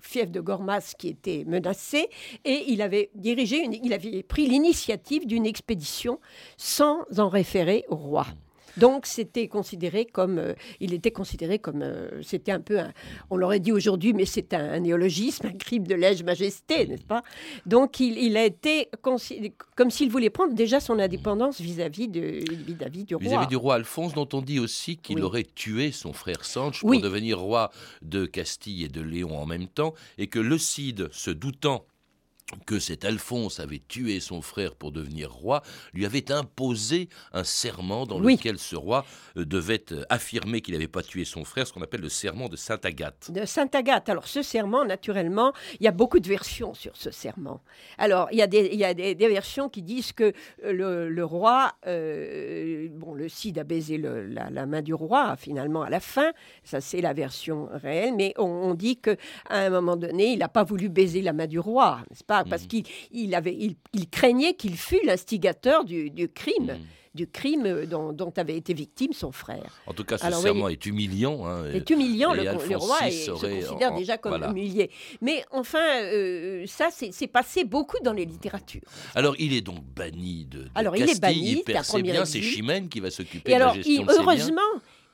fief 0.00 0.30
de 0.30 0.40
Gormas 0.40 0.94
qui 0.96 1.08
était 1.08 1.44
menacé 1.44 2.08
et 2.44 2.64
il 2.68 2.80
avait 2.80 3.10
dirigé, 3.16 3.68
il 3.82 3.92
avait 3.92 4.22
pris 4.22 4.46
l'initiative 4.46 5.26
d'une 5.26 5.44
expédition 5.44 6.20
sans 6.56 7.04
en 7.18 7.28
référer 7.28 7.84
au 7.88 7.96
roi. 7.96 8.26
Donc 8.76 9.06
c'était 9.06 9.48
considéré 9.48 10.04
comme, 10.04 10.38
euh, 10.38 10.54
il 10.80 10.94
était 10.94 11.10
considéré 11.10 11.58
comme, 11.58 11.82
euh, 11.82 12.22
c'était 12.22 12.52
un 12.52 12.60
peu, 12.60 12.78
on 13.30 13.36
l'aurait 13.36 13.60
dit 13.60 13.72
aujourd'hui, 13.72 14.12
mais 14.12 14.24
c'est 14.24 14.54
un, 14.54 14.80
néologisme, 14.80 15.46
un 15.46 15.52
crime 15.52 15.86
de 15.86 15.94
lèse-majesté, 15.94 16.86
n'est-ce 16.86 17.04
pas? 17.04 17.22
Donc 17.66 18.00
il, 18.00 18.36
a 18.36 18.44
été 18.44 18.88
comme 19.02 19.90
s'il 19.90 20.10
voulait 20.10 20.30
prendre 20.30 20.54
déjà 20.54 20.80
son 20.80 20.98
indépendance 20.98 21.60
vis-à-vis 21.60 22.08
de, 22.08 22.42
vis-à-vis 22.66 23.04
du 23.04 23.14
roi. 23.14 23.24
Vis-à-vis 23.24 23.46
du 23.46 23.56
roi 23.56 23.74
Alphonse, 23.76 24.14
dont 24.14 24.28
on 24.32 24.42
dit 24.42 24.58
aussi 24.58 24.96
qu'il 24.96 25.22
aurait 25.22 25.46
tué 25.54 25.92
son 25.92 26.12
frère 26.12 26.44
Sanche 26.44 26.80
pour 26.80 27.00
devenir 27.00 27.38
roi 27.38 27.70
de 28.02 28.26
Castille 28.26 28.84
et 28.84 28.88
de 28.88 29.00
Léon 29.00 29.38
en 29.38 29.46
même 29.46 29.66
temps, 29.66 29.94
et 30.18 30.26
que 30.26 30.38
le 30.38 30.58
Cid, 30.58 31.08
se 31.12 31.30
doutant 31.30 31.84
que 32.66 32.78
cet 32.78 33.04
Alphonse 33.04 33.60
avait 33.60 33.82
tué 33.86 34.20
son 34.20 34.42
frère 34.42 34.74
pour 34.74 34.92
devenir 34.92 35.32
roi, 35.32 35.62
lui 35.94 36.06
avait 36.06 36.30
imposé 36.30 37.08
un 37.32 37.44
serment 37.44 38.06
dans 38.06 38.18
lequel 38.18 38.58
ce 38.58 38.76
roi 38.76 39.04
euh, 39.36 39.44
devait 39.44 39.84
euh, 39.92 40.04
affirmer 40.08 40.60
qu'il 40.60 40.74
n'avait 40.74 40.88
pas 40.88 41.02
tué 41.02 41.24
son 41.24 41.44
frère, 41.44 41.66
ce 41.66 41.72
qu'on 41.72 41.82
appelle 41.82 42.00
le 42.00 42.08
serment 42.08 42.48
de 42.48 42.56
Sainte 42.56 42.84
Agathe. 42.84 43.30
De 43.30 43.44
Sainte 43.46 43.74
Agathe. 43.74 44.08
Alors 44.08 44.28
ce 44.28 44.42
serment, 44.42 44.84
naturellement, 44.84 45.52
il 45.80 45.84
y 45.84 45.88
a 45.88 45.92
beaucoup 45.92 46.20
de 46.20 46.28
versions 46.28 46.74
sur 46.74 46.96
ce 46.96 47.10
serment. 47.10 47.62
Alors 47.98 48.28
il 48.32 48.38
y 48.38 48.42
a 48.42 48.46
des, 48.46 48.70
il 48.72 48.78
y 48.78 48.84
a 48.84 48.94
des, 48.94 49.14
versions 49.14 49.68
qui 49.68 49.82
disent 49.82 50.12
que 50.12 50.32
euh, 50.64 51.08
le, 51.08 51.24
roi, 51.24 51.72
bon, 51.84 53.14
le 53.14 53.28
Cid 53.28 53.58
a 53.58 53.64
baisé 53.64 53.96
la, 53.98 54.66
main 54.66 54.82
du 54.82 54.94
roi 54.94 55.36
finalement 55.36 55.82
à 55.82 55.90
la 55.90 56.00
fin. 56.00 56.32
Ça 56.64 56.80
c'est 56.80 57.00
la 57.00 57.12
version 57.12 57.68
réelle, 57.72 58.14
mais 58.14 58.34
on, 58.36 58.74
dit 58.74 58.98
que 58.98 59.16
à 59.48 59.58
un 59.58 59.70
moment 59.70 59.96
donné, 59.96 60.32
il 60.32 60.38
n'a 60.38 60.48
pas 60.48 60.64
voulu 60.64 60.88
baiser 60.88 61.22
la 61.22 61.32
main 61.32 61.46
du 61.46 61.58
roi, 61.58 62.00
n'est-ce 62.10 62.24
pas? 62.24 62.31
Parce 62.48 62.62
mhm. 62.62 62.82
qu'il 63.12 63.34
avait, 63.34 63.56
il, 63.92 64.08
craignait 64.08 64.54
qu'il 64.54 64.76
fût 64.76 65.04
l'instigateur 65.04 65.84
du, 65.84 66.10
crime. 66.34 66.72
Mhm. 66.72 66.78
du 67.14 67.26
crime 67.26 67.84
dont, 67.86 68.32
avait 68.36 68.56
été 68.56 68.74
victime 68.74 69.12
son 69.12 69.32
frère. 69.32 69.80
En 69.86 69.92
tout 69.92 70.04
cas, 70.04 70.18
ce 70.18 70.30
serment 70.30 70.68
est 70.68 70.84
humiliant. 70.86 71.46
Hein, 71.46 71.66
est 71.72 71.88
humiliant, 71.90 72.32
le, 72.32 72.76
roi 72.76 72.98
se 73.10 73.30
considère 73.30 73.94
déjà 73.94 74.18
comme 74.18 74.42
humilié. 74.42 74.90
Mais 75.20 75.44
enfin, 75.50 76.02
euh, 76.02 76.64
ça, 76.66 76.88
c'est 76.90 77.26
passé 77.26 77.64
beaucoup 77.64 77.98
dans 78.02 78.12
les 78.12 78.24
littératures. 78.24 78.82
Alors, 79.14 79.34
il 79.38 79.52
est 79.52 79.60
donc 79.60 79.82
banni 79.84 80.46
de, 80.46 80.66
alors, 80.74 80.96
il 80.96 81.08
est 81.08 81.20
banni, 81.20 81.62
il 81.66 81.84
ses 81.84 82.02
biens, 82.02 82.24
c'est 82.24 82.40
Chimène 82.42 82.88
qui 82.88 83.00
va 83.00 83.10
s'occuper 83.10 83.54
de 83.54 83.58
la 83.58 83.74
gestion 83.74 84.04
de 84.04 84.10
ses 84.10 84.18
Heureusement, 84.18 84.62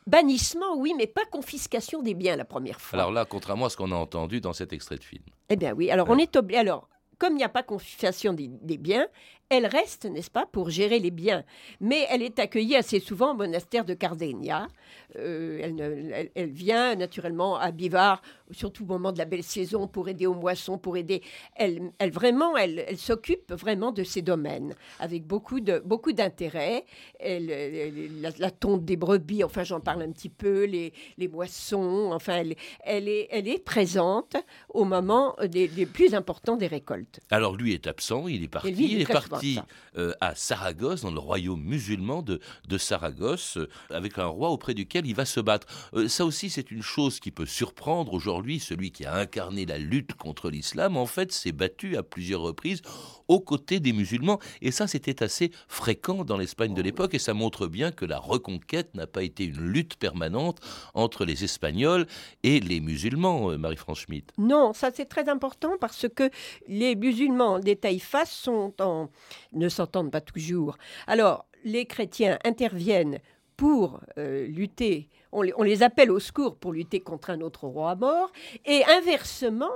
Bannissement, 0.08 0.75
oui, 0.78 0.94
mais 0.96 1.06
pas 1.06 1.26
confiscation 1.26 2.00
des 2.00 2.14
biens 2.14 2.34
la 2.34 2.46
première 2.46 2.80
fois. 2.80 2.98
Alors 2.98 3.12
là, 3.12 3.26
contrairement 3.26 3.66
à 3.66 3.68
ce 3.68 3.76
qu'on 3.76 3.92
a 3.92 3.94
entendu 3.94 4.40
dans 4.40 4.54
cet 4.54 4.72
extrait 4.72 4.96
de 4.96 5.04
film. 5.04 5.22
Eh 5.50 5.56
bien 5.56 5.75
oui, 5.75 5.90
alors 5.90 6.08
on 6.08 6.16
est 6.16 6.34
obligé. 6.34 6.58
Alors, 6.58 6.88
comme 7.18 7.34
il 7.34 7.38
n'y 7.38 7.44
a 7.44 7.48
pas 7.48 7.62
confiscation 7.62 8.32
des, 8.32 8.78
biens, 8.78 9.06
elle 9.48 9.66
reste, 9.66 10.04
n'est-ce 10.04 10.30
pas, 10.30 10.46
pour 10.46 10.70
gérer 10.70 10.98
les 10.98 11.10
biens. 11.10 11.44
Mais 11.80 12.06
elle 12.10 12.22
est 12.22 12.38
accueillie 12.38 12.76
assez 12.76 13.00
souvent 13.00 13.32
au 13.32 13.34
monastère 13.34 13.84
de 13.84 13.94
Cardenia. 13.94 14.68
Euh, 15.16 16.28
elle, 16.34 16.50
vient 16.50 16.94
naturellement 16.94 17.56
à 17.56 17.70
Bivard, 17.70 18.22
surtout 18.50 18.85
au 18.85 18.87
moment 18.87 19.12
de 19.12 19.19
la 19.19 19.25
belle 19.25 19.43
saison, 19.43 19.87
pour 19.87 20.09
aider 20.09 20.26
aux 20.26 20.35
moissons, 20.35 20.78
pour 20.78 20.97
aider. 20.97 21.23
Elle, 21.55 21.93
elle 21.99 22.11
vraiment, 22.11 22.57
elle, 22.57 22.85
elle 22.87 22.99
s'occupe 22.99 23.52
vraiment 23.52 23.93
de 23.93 24.05
ces 24.05 24.23
domaines 24.23 24.75
avec 24.99 25.26
beaucoup 25.26 25.61
de 25.61 25.83
beaucoup 25.85 26.12
d'intérêt. 26.12 26.85
La, 27.21 28.31
la, 28.38 28.50
tonte 28.50 28.85
des 28.85 28.97
brebis, 28.97 29.45
enfin 29.45 29.64
j'en 29.64 29.81
parle 29.81 30.02
un 30.02 30.11
petit 30.11 30.28
peu, 30.28 30.64
les, 30.64 30.93
les 31.17 31.28
moissons, 31.28 32.11
enfin 32.12 32.37
elle, 32.37 32.57
elle, 32.85 33.09
est, 33.09 33.28
elle 33.31 33.49
est 33.49 33.62
présente 33.62 34.37
au 34.71 34.85
moment 34.85 35.35
des, 35.45 35.69
plus 35.87 36.14
importants 36.14 36.57
des 36.57 36.67
récoltes. 36.67 37.21
Alors 37.31 37.57
lui 37.57 37.73
est 37.73 37.87
absent, 37.87 38.28
il 38.28 38.43
est 38.43 38.49
parti, 38.49 38.73
il, 38.73 39.00
est 39.00 39.07
parti 39.07 39.59
euh, 39.97 40.12
à 40.21 40.35
Saragosse, 40.35 41.02
dans 41.02 41.11
le 41.11 41.19
royaume 41.19 41.62
musulman 41.62 42.23
de, 42.23 42.40
de 42.67 42.78
Saragosse, 42.78 43.57
euh, 43.57 43.69
avec 43.90 44.19
un 44.19 44.26
roi 44.26 44.50
auprès 44.50 44.75
duquel 44.75 45.07
il 45.07 45.14
va 45.14 45.25
se 45.25 45.40
battre. 45.40 45.67
Euh, 45.95 46.09
ça 46.09 46.25
aussi 46.25 46.50
c'est 46.50 46.71
une 46.71 46.83
chose 46.83 47.21
qui 47.21 47.31
peut 47.31 47.47
surprendre 47.47 48.12
aujourd'hui, 48.12 48.38
celui 48.61 48.90
qui 48.90 49.04
a 49.04 49.14
incarné 49.14 49.66
la 49.66 49.78
lutte 49.78 50.14
contre 50.14 50.50
l'islam, 50.50 50.97
en 50.97 51.07
fait 51.07 51.33
s'est 51.33 51.52
battu 51.52 51.97
à 51.97 52.02
plusieurs 52.02 52.40
reprises 52.40 52.83
aux 53.28 53.40
côtés 53.40 53.80
des 53.80 53.92
musulmans, 53.92 54.38
et 54.62 54.71
ça 54.71 54.87
c'était 54.87 55.23
assez 55.23 55.50
fréquent 55.68 56.25
dans 56.25 56.38
l'Espagne 56.38 56.75
de 56.75 56.83
l'époque, 56.83 57.14
et 57.14 57.18
ça 57.18 57.35
montre 57.35 57.66
bien 57.66 57.92
que 57.92 58.07
la 58.07 58.18
reconquête 58.18 58.95
n'a 58.95 59.07
pas 59.07 59.23
été 59.23 59.45
une 59.45 59.61
lutte 59.61 59.97
permanente 59.97 60.61
entre 60.95 61.25
les 61.25 61.45
Espagnols 61.45 62.07
et 62.42 62.61
les 62.61 62.80
musulmans, 62.80 63.59
Marie-France 63.59 64.00
Schmitt. 64.00 64.33
Non, 64.38 64.73
ça 64.73 64.90
c'est 64.95 65.07
très 65.07 65.28
important 65.28 65.73
parce 65.80 66.07
que 66.09 66.30
les 66.68 66.97
musulmans 66.97 67.59
des 67.59 67.76
taïfas 67.76 68.26
sont 68.26 68.73
en... 68.80 69.11
ne 69.52 69.68
s'entendent 69.68 70.11
pas 70.11 70.21
toujours. 70.21 70.78
Alors, 71.07 71.45
les 71.64 71.87
chrétiens 71.87 72.38
interviennent 72.45 73.18
pour 73.57 74.00
euh, 74.16 74.47
lutter, 74.47 75.09
on 75.32 75.42
les, 75.42 75.52
on 75.56 75.62
les, 75.62 75.82
appelle 75.82 76.11
au 76.11 76.18
secours 76.18 76.56
pour 76.56 76.73
lutter 76.73 77.00
contre 77.00 77.30
un 77.30 77.40
autre 77.40 77.66
roi 77.66 77.94
mort, 77.94 78.30
et 78.64 78.85
inversement, 78.85 79.70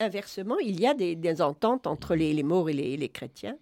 inversement, 0.00 0.58
il 0.58 0.80
y 0.80 0.86
a 0.86 0.94
des, 0.94 1.42
ententes 1.42 1.86
entre 1.86 2.14
les, 2.14 2.32
les 2.32 2.42
et 2.42 2.96
les, 2.96 3.08
chrétiens 3.08 3.56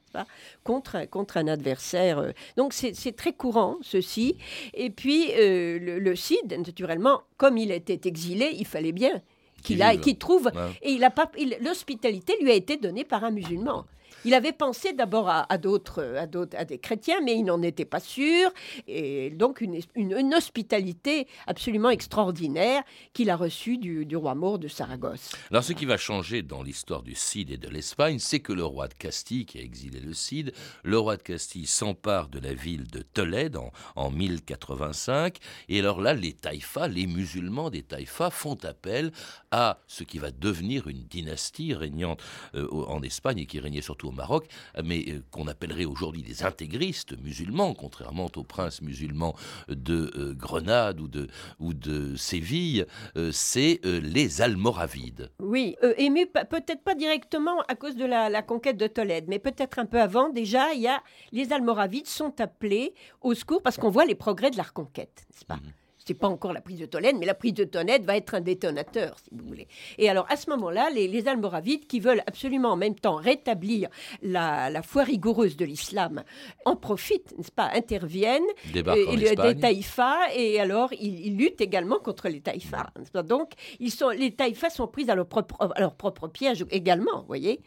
contre, 0.63 1.09
contre 1.09 1.37
un 1.37 1.49
adversaire. 1.49 2.19
Euh. 2.19 2.33
Donc 2.57 2.73
c'est 2.73 3.17
très 3.17 3.33
courant, 3.33 3.79
ceci. 3.83 4.37
Et 4.75 4.91
puis 4.91 5.31
euh, 5.37 5.79
le, 5.79 6.17
Cid, 6.17 6.53
naturellement, 6.53 7.23
comme 7.37 7.59
il 7.59 7.71
était 7.71 8.09
exilé, 8.09 8.51
il 8.59 8.67
fallait 8.67 8.93
bien 8.93 9.23
qu'il 9.63 9.83
qu'il 10.01 10.19
trouve. 10.19 10.51
Et 10.83 10.93
il 10.93 11.05
a 11.05 11.11
pas, 11.11 11.31
l'hospitalité 11.61 12.37
lui 12.41 12.51
a 12.51 12.55
été 12.55 12.77
donnée 12.77 13.05
par 13.05 13.25
un 13.25 13.31
musulman. 13.31 13.87
Il 14.25 14.35
avait 14.35 14.53
pensé 14.53 14.93
d'abord 14.93 15.29
à, 15.29 15.59
d'autres, 15.59 16.17
à 16.17 16.65
des 16.65 16.79
chrétiens, 16.79 17.21
mais 17.23 17.37
il 17.37 17.45
n'en 17.45 17.63
était 17.63 17.85
pas 17.85 18.01
sûr. 18.01 18.51
Et 18.89 19.31
donc 19.31 19.61
une, 19.61 20.35
hospitalité 20.35 21.29
absolument 21.47 21.91
extraordinaire 21.91 22.83
qu'il 23.13 23.31
a 23.31 23.37
reçue 23.37 23.79
du, 23.79 24.17
roi 24.17 24.35
mort 24.35 24.59
de 24.59 24.69
Saragosse. 24.69 25.33
Alors 25.51 25.63
ce 25.63 25.73
qui 25.73 25.85
va 25.85 25.97
changer 25.97 26.43
dans 26.43 26.63
l'histoire 26.63 27.03
du 27.03 27.15
Cid 27.15 27.51
et 27.51 27.57
de 27.57 27.69
l'Espagne, 27.69 28.19
c'est 28.19 28.41
que 28.41 28.53
le 28.53 28.65
roi 28.65 28.89
de 28.89 28.95
Castille, 28.95 29.47
qui 29.47 29.59
a 29.59 29.63
exilé 29.63 30.01
le 30.01 30.15
Cid, 30.15 30.53
le 30.83 30.99
roi 30.99 31.17
de 31.17 31.23
Castille 31.23 31.67
s'empare 31.67 32.29
de 32.29 32.39
la 32.39 32.55
ville 32.55 32.87
de 32.87 33.03
Tolède 33.03 33.57
en, 33.57 33.71
en 33.97 34.11
1085. 34.11 35.39
Et 35.69 35.81
alors 35.81 36.01
là, 36.01 36.15
les 36.15 36.33
taïfas, 36.33 36.89
les 36.89 37.07
musulmans 37.07 37.71
des 37.71 37.83
taïfas 37.83 38.31
font 38.31 38.59
appel 38.65 39.13
à 39.51 39.79
ce 39.87 40.05
qui 40.05 40.19
va 40.19 40.31
devenir 40.31 40.89
une 40.89 41.05
dynastie 41.05 41.75
régnante 41.75 42.23
euh, 42.55 42.69
en 42.71 43.03
Espagne 43.03 43.39
et 43.39 43.47
qui 43.47 43.61
régnait 43.61 43.83
surtout 43.83 44.09
au 44.09 44.13
Maroc, 44.15 44.47
mais 44.83 45.05
euh, 45.09 45.23
qu'on 45.31 45.47
appellerait 45.47 45.85
aujourd'hui 45.85 46.23
des 46.23 46.43
intégristes 46.43 47.17
musulmans, 47.23 47.75
contrairement 47.75 48.29
aux 48.37 48.43
princes 48.43 48.83
musulmans 48.83 49.35
de 49.69 50.11
euh, 50.17 50.35
Grenade 50.35 51.01
ou 51.01 51.09
de, 51.09 51.29
ou 51.61 51.75
de 51.75 52.17
Séville, 52.17 52.87
euh, 53.17 53.31
c'est 53.33 53.81
les 53.85 54.41
Almoravides. 54.41 55.31
Oui, 55.41 55.77
ému 55.99 56.27
peut-être 56.27 56.83
pas 56.83 56.95
directement 56.95 57.61
à 57.69 57.75
cause 57.75 57.97
de 57.97 58.05
la, 58.05 58.43
conquête 58.43 58.77
de 58.77 58.87
Tolède, 58.87 59.27
mais 59.29 59.39
peut-être 59.39 59.79
un 59.79 59.87
peu 59.87 60.01
avant, 60.01 60.29
déjà, 60.29 60.73
il 60.75 60.83
y 60.83 60.89
a 60.89 61.03
les 61.33 61.53
Almoravides 61.53 62.07
sont 62.07 62.41
appelés 62.41 62.95
au 63.21 63.35
secours 63.35 63.63
parce 63.63 63.77
qu'on 63.77 63.91
voit 63.91 64.05
les 64.05 64.15
progrès 64.15 64.51
de 64.51 64.57
la 64.57 64.63
reconquête, 64.63 65.27
n'est-ce 65.31 65.45
pas? 65.45 65.57
Mhm 65.57 65.73
c'est 66.05 66.15
pas 66.15 66.29
encore 66.29 66.53
la 66.53 66.61
prise 66.61 66.79
de 66.79 66.87
Tolède, 66.87 67.17
mais 67.19 67.27
la 67.27 67.35
prise 67.35 67.55
de 67.55 67.65
Tolède 67.65 68.05
va 68.05 68.17
être 68.17 68.35
un 68.35 68.41
détonateur, 68.41 69.19
si 69.19 69.31
vous 69.33 69.47
voulez. 69.47 69.69
Et 69.99 70.11
alors, 70.11 70.27
à 70.29 70.37
ce 70.37 70.51
moment-là, 70.51 70.91
les, 70.91 71.29
Almoravides, 71.29 71.87
qui 71.87 72.01
veulent 72.01 72.23
absolument 72.27 72.73
en 72.73 72.77
même 72.77 72.95
temps 72.95 73.17
rétablir 73.17 73.89
la, 74.23 74.83
foi 74.83 75.05
rigoureuse 75.05 75.57
de 75.57 75.65
l'islam, 75.65 76.23
en 76.67 76.77
profitent, 76.77 77.37
n'est-ce 77.39 77.53
pas, 77.53 77.71
interviennent, 77.75 78.43
et, 78.75 78.83
des 78.83 79.59
taïfas, 79.59 80.33
et 80.35 80.61
alors 80.61 80.93
ils, 80.93 81.37
luttent 81.37 81.63
également 81.63 81.99
contre 81.99 82.29
les 82.29 82.41
taïfas. 82.41 82.91
Donc, 83.27 83.53
ils 83.81 83.91
sont, 83.91 84.11
les 84.11 84.33
taïfas 84.33 84.71
sont 84.71 84.87
prises 84.87 85.09
à 85.09 85.15
leur 85.15 85.27
propre, 85.27 85.57
à 85.61 85.81
leur 85.81 85.95
propre 85.95 86.29
piège 86.29 86.67
également, 86.71 87.21
vous 87.21 87.27
voyez. 87.27 87.61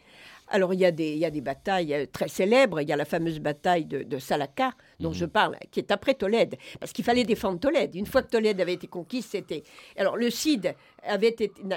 Alors, 0.50 0.72
il 0.72 0.80
y, 0.80 0.84
a 0.84 0.90
des, 0.90 1.12
il 1.12 1.18
y 1.18 1.24
a 1.24 1.30
des 1.30 1.40
batailles 1.40 1.94
euh, 1.94 2.06
très 2.10 2.28
célèbres. 2.28 2.80
Il 2.80 2.88
y 2.88 2.92
a 2.92 2.96
la 2.96 3.04
fameuse 3.04 3.38
bataille 3.38 3.84
de, 3.84 4.18
Salaka, 4.18 4.72
dont 5.00 5.12
je 5.12 5.24
mhm. 5.24 5.30
parle, 5.30 5.56
qui 5.70 5.80
est 5.80 5.90
après 5.90 6.14
Tolède, 6.14 6.56
parce 6.80 6.92
qu'il 6.92 7.04
fallait 7.04 7.24
défendre 7.24 7.60
Tolède. 7.60 7.94
Une 7.94 8.06
fois 8.06 8.22
que 8.22 8.30
Tolède 8.30 8.60
avait 8.60 8.74
été 8.74 8.86
conquise, 8.86 9.26
c'était. 9.26 9.62
Alors, 9.96 10.16
le 10.16 10.30
Cid 10.30 10.74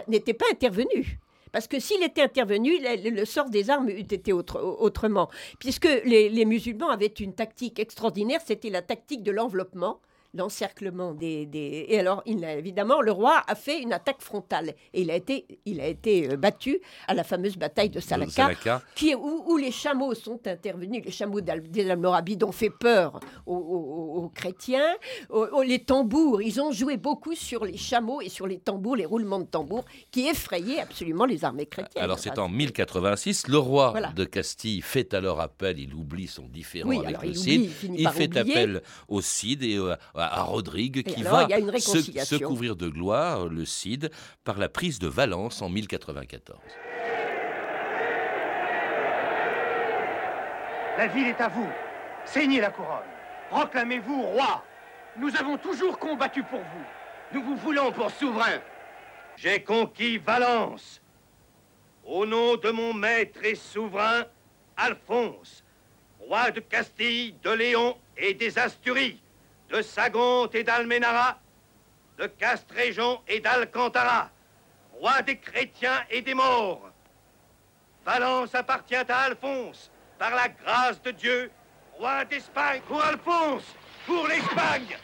n'était 0.08 0.34
pas 0.34 0.46
intervenu. 0.52 1.20
Parce 1.52 1.68
que 1.68 1.80
s'il 1.80 2.02
était 2.02 2.22
intervenu, 2.22 2.72
le, 2.82 3.26
sort 3.26 3.50
des 3.50 3.70
armes 3.70 3.90
eût 3.90 4.00
été 4.00 4.32
autrement. 4.32 5.30
Puisque 5.60 5.90
les, 6.06 6.30
les, 6.30 6.46
musulmans 6.46 6.90
avaient 6.90 7.08
une 7.08 7.34
tactique 7.34 7.78
extraordinaire, 7.78 8.40
c'était 8.46 8.70
la 8.70 8.82
tactique 8.82 9.22
de 9.22 9.32
l'enveloppement 9.32 10.00
l'encerclement 10.34 11.14
des, 11.14 11.48
Et 11.90 12.00
alors, 12.00 12.24
il 12.26 12.44
évidemment, 12.44 13.02
le 13.02 13.12
roi 13.12 13.44
a 13.48 13.56
fait 13.56 13.82
une 13.82 13.94
attaque 13.94 14.22
frontale. 14.22 14.74
Et 14.94 15.02
il 15.02 15.12
a 15.12 15.16
été, 15.16 15.46
il 15.66 15.82
a 15.82 15.88
été 15.88 16.32
euh, 16.32 16.38
battu 16.38 16.80
à 17.08 17.14
la 17.14 17.24
fameuse 17.24 17.58
bataille 17.58 17.90
de 17.90 18.00
Salaka, 18.00 18.52
Qui, 18.96 19.16
où, 19.16 19.58
les 19.58 19.72
chameaux 19.72 20.14
sont 20.14 20.40
intervenus. 20.48 21.04
Les 21.06 21.12
chameaux 21.12 21.42
des 21.42 21.90
Almoravides 21.90 22.44
ont 22.44 22.52
fait 22.52 22.70
peur 22.70 23.20
aux, 23.46 24.32
chrétiens. 24.34 24.96
les 25.66 25.80
tambours, 25.84 26.42
ils 26.42 26.62
ont 26.62 26.72
joué 26.72 26.98
beaucoup 26.98 27.36
sur 27.36 27.66
les 27.66 27.78
chameaux 27.78 28.22
et 28.22 28.30
sur 28.30 28.48
les 28.48 28.60
tambours, 28.60 28.96
les 28.96 29.06
roulements 29.06 29.40
de 29.40 29.46
tambours, 29.46 29.86
qui 30.12 30.28
effrayaient 30.28 30.80
absolument 30.80 31.26
les 31.26 31.44
armées 31.44 31.66
chrétiennes. 31.66 32.04
Alors, 32.04 32.20
c'est 32.20 32.40
en 32.40 32.48
1086. 32.50 33.48
Le 33.48 33.58
roi 33.58 33.94
de 34.16 34.26
Castille 34.26 34.82
fait 34.82 35.14
alors 35.14 35.42
appel, 35.42 35.80
il 35.80 35.94
oublie 35.94 36.28
son 36.28 36.48
différend 36.48 36.92
avec 37.02 37.22
le 37.22 37.34
Cid. 37.34 37.70
Il, 37.84 38.10
fait 38.10 38.38
appel 38.38 38.82
au 39.08 39.22
Cid 39.22 39.64
et 39.64 39.78
euh, 39.78 39.96
à 40.26 40.44
Rodrigue 40.44 41.04
qui 41.04 41.24
va 41.24 41.48
se, 41.48 42.44
couvrir 42.44 42.76
de 42.76 42.90
gloire, 42.90 43.48
le 43.48 43.66
Cid, 43.66 44.12
par 44.44 44.58
la 44.58 44.70
prise 44.70 45.00
de 45.00 45.08
Valence 45.08 45.62
en 45.62 45.70
1094. 45.70 46.60
La 50.98 51.08
ville 51.08 51.28
est 51.28 51.42
à 51.42 51.48
vous. 51.48 51.70
Saignez 52.26 52.62
la 52.62 52.70
couronne. 52.70 53.00
Proclamez-vous 53.50 54.22
roi. 54.22 54.64
Nous 55.18 55.36
avons 55.36 55.58
toujours 55.58 55.98
combattu 55.98 56.44
pour 56.44 56.60
vous. 56.60 56.86
Nous 57.34 57.44
vous 57.44 57.56
voulons 57.56 57.92
pour 57.92 58.12
souverain. 58.12 58.60
J'ai 59.36 59.64
conquis 59.64 60.18
Valence. 60.18 61.02
Au 62.04 62.26
nom 62.26 62.56
de 62.56 62.70
mon 62.72 62.94
maître 62.94 63.44
et 63.44 63.56
souverain, 63.56 64.26
Alphonse, 64.76 65.64
roi 66.20 66.52
de 66.52 66.60
Castille, 66.60 67.36
de 67.44 67.52
Léon 67.52 67.96
et 68.18 68.34
des 68.34 68.58
Asturies 68.58 69.22
de 69.72 69.82
Sagonte 69.82 70.54
et 70.56 70.64
d'Almenara, 70.64 71.40
de 72.18 72.28
Castréjon 72.28 73.22
et 73.28 73.40
d'Alcantara, 73.40 74.30
roi 75.00 75.22
des 75.22 75.38
chrétiens 75.38 76.04
et 76.10 76.22
des 76.22 76.34
morts. 76.34 76.90
Valence 78.06 78.54
appartient 78.54 78.96
à 78.96 79.18
Alphonse, 79.18 79.90
par 80.20 80.36
la 80.36 80.50
grâce 80.50 81.02
de 81.02 81.12
Dieu, 81.12 81.52
roi 81.98 82.26
d'Espagne, 82.26 82.82
pour 82.88 83.02
Alphonse, 83.04 83.76
pour 84.06 84.28
l'Espagne. 84.28 84.98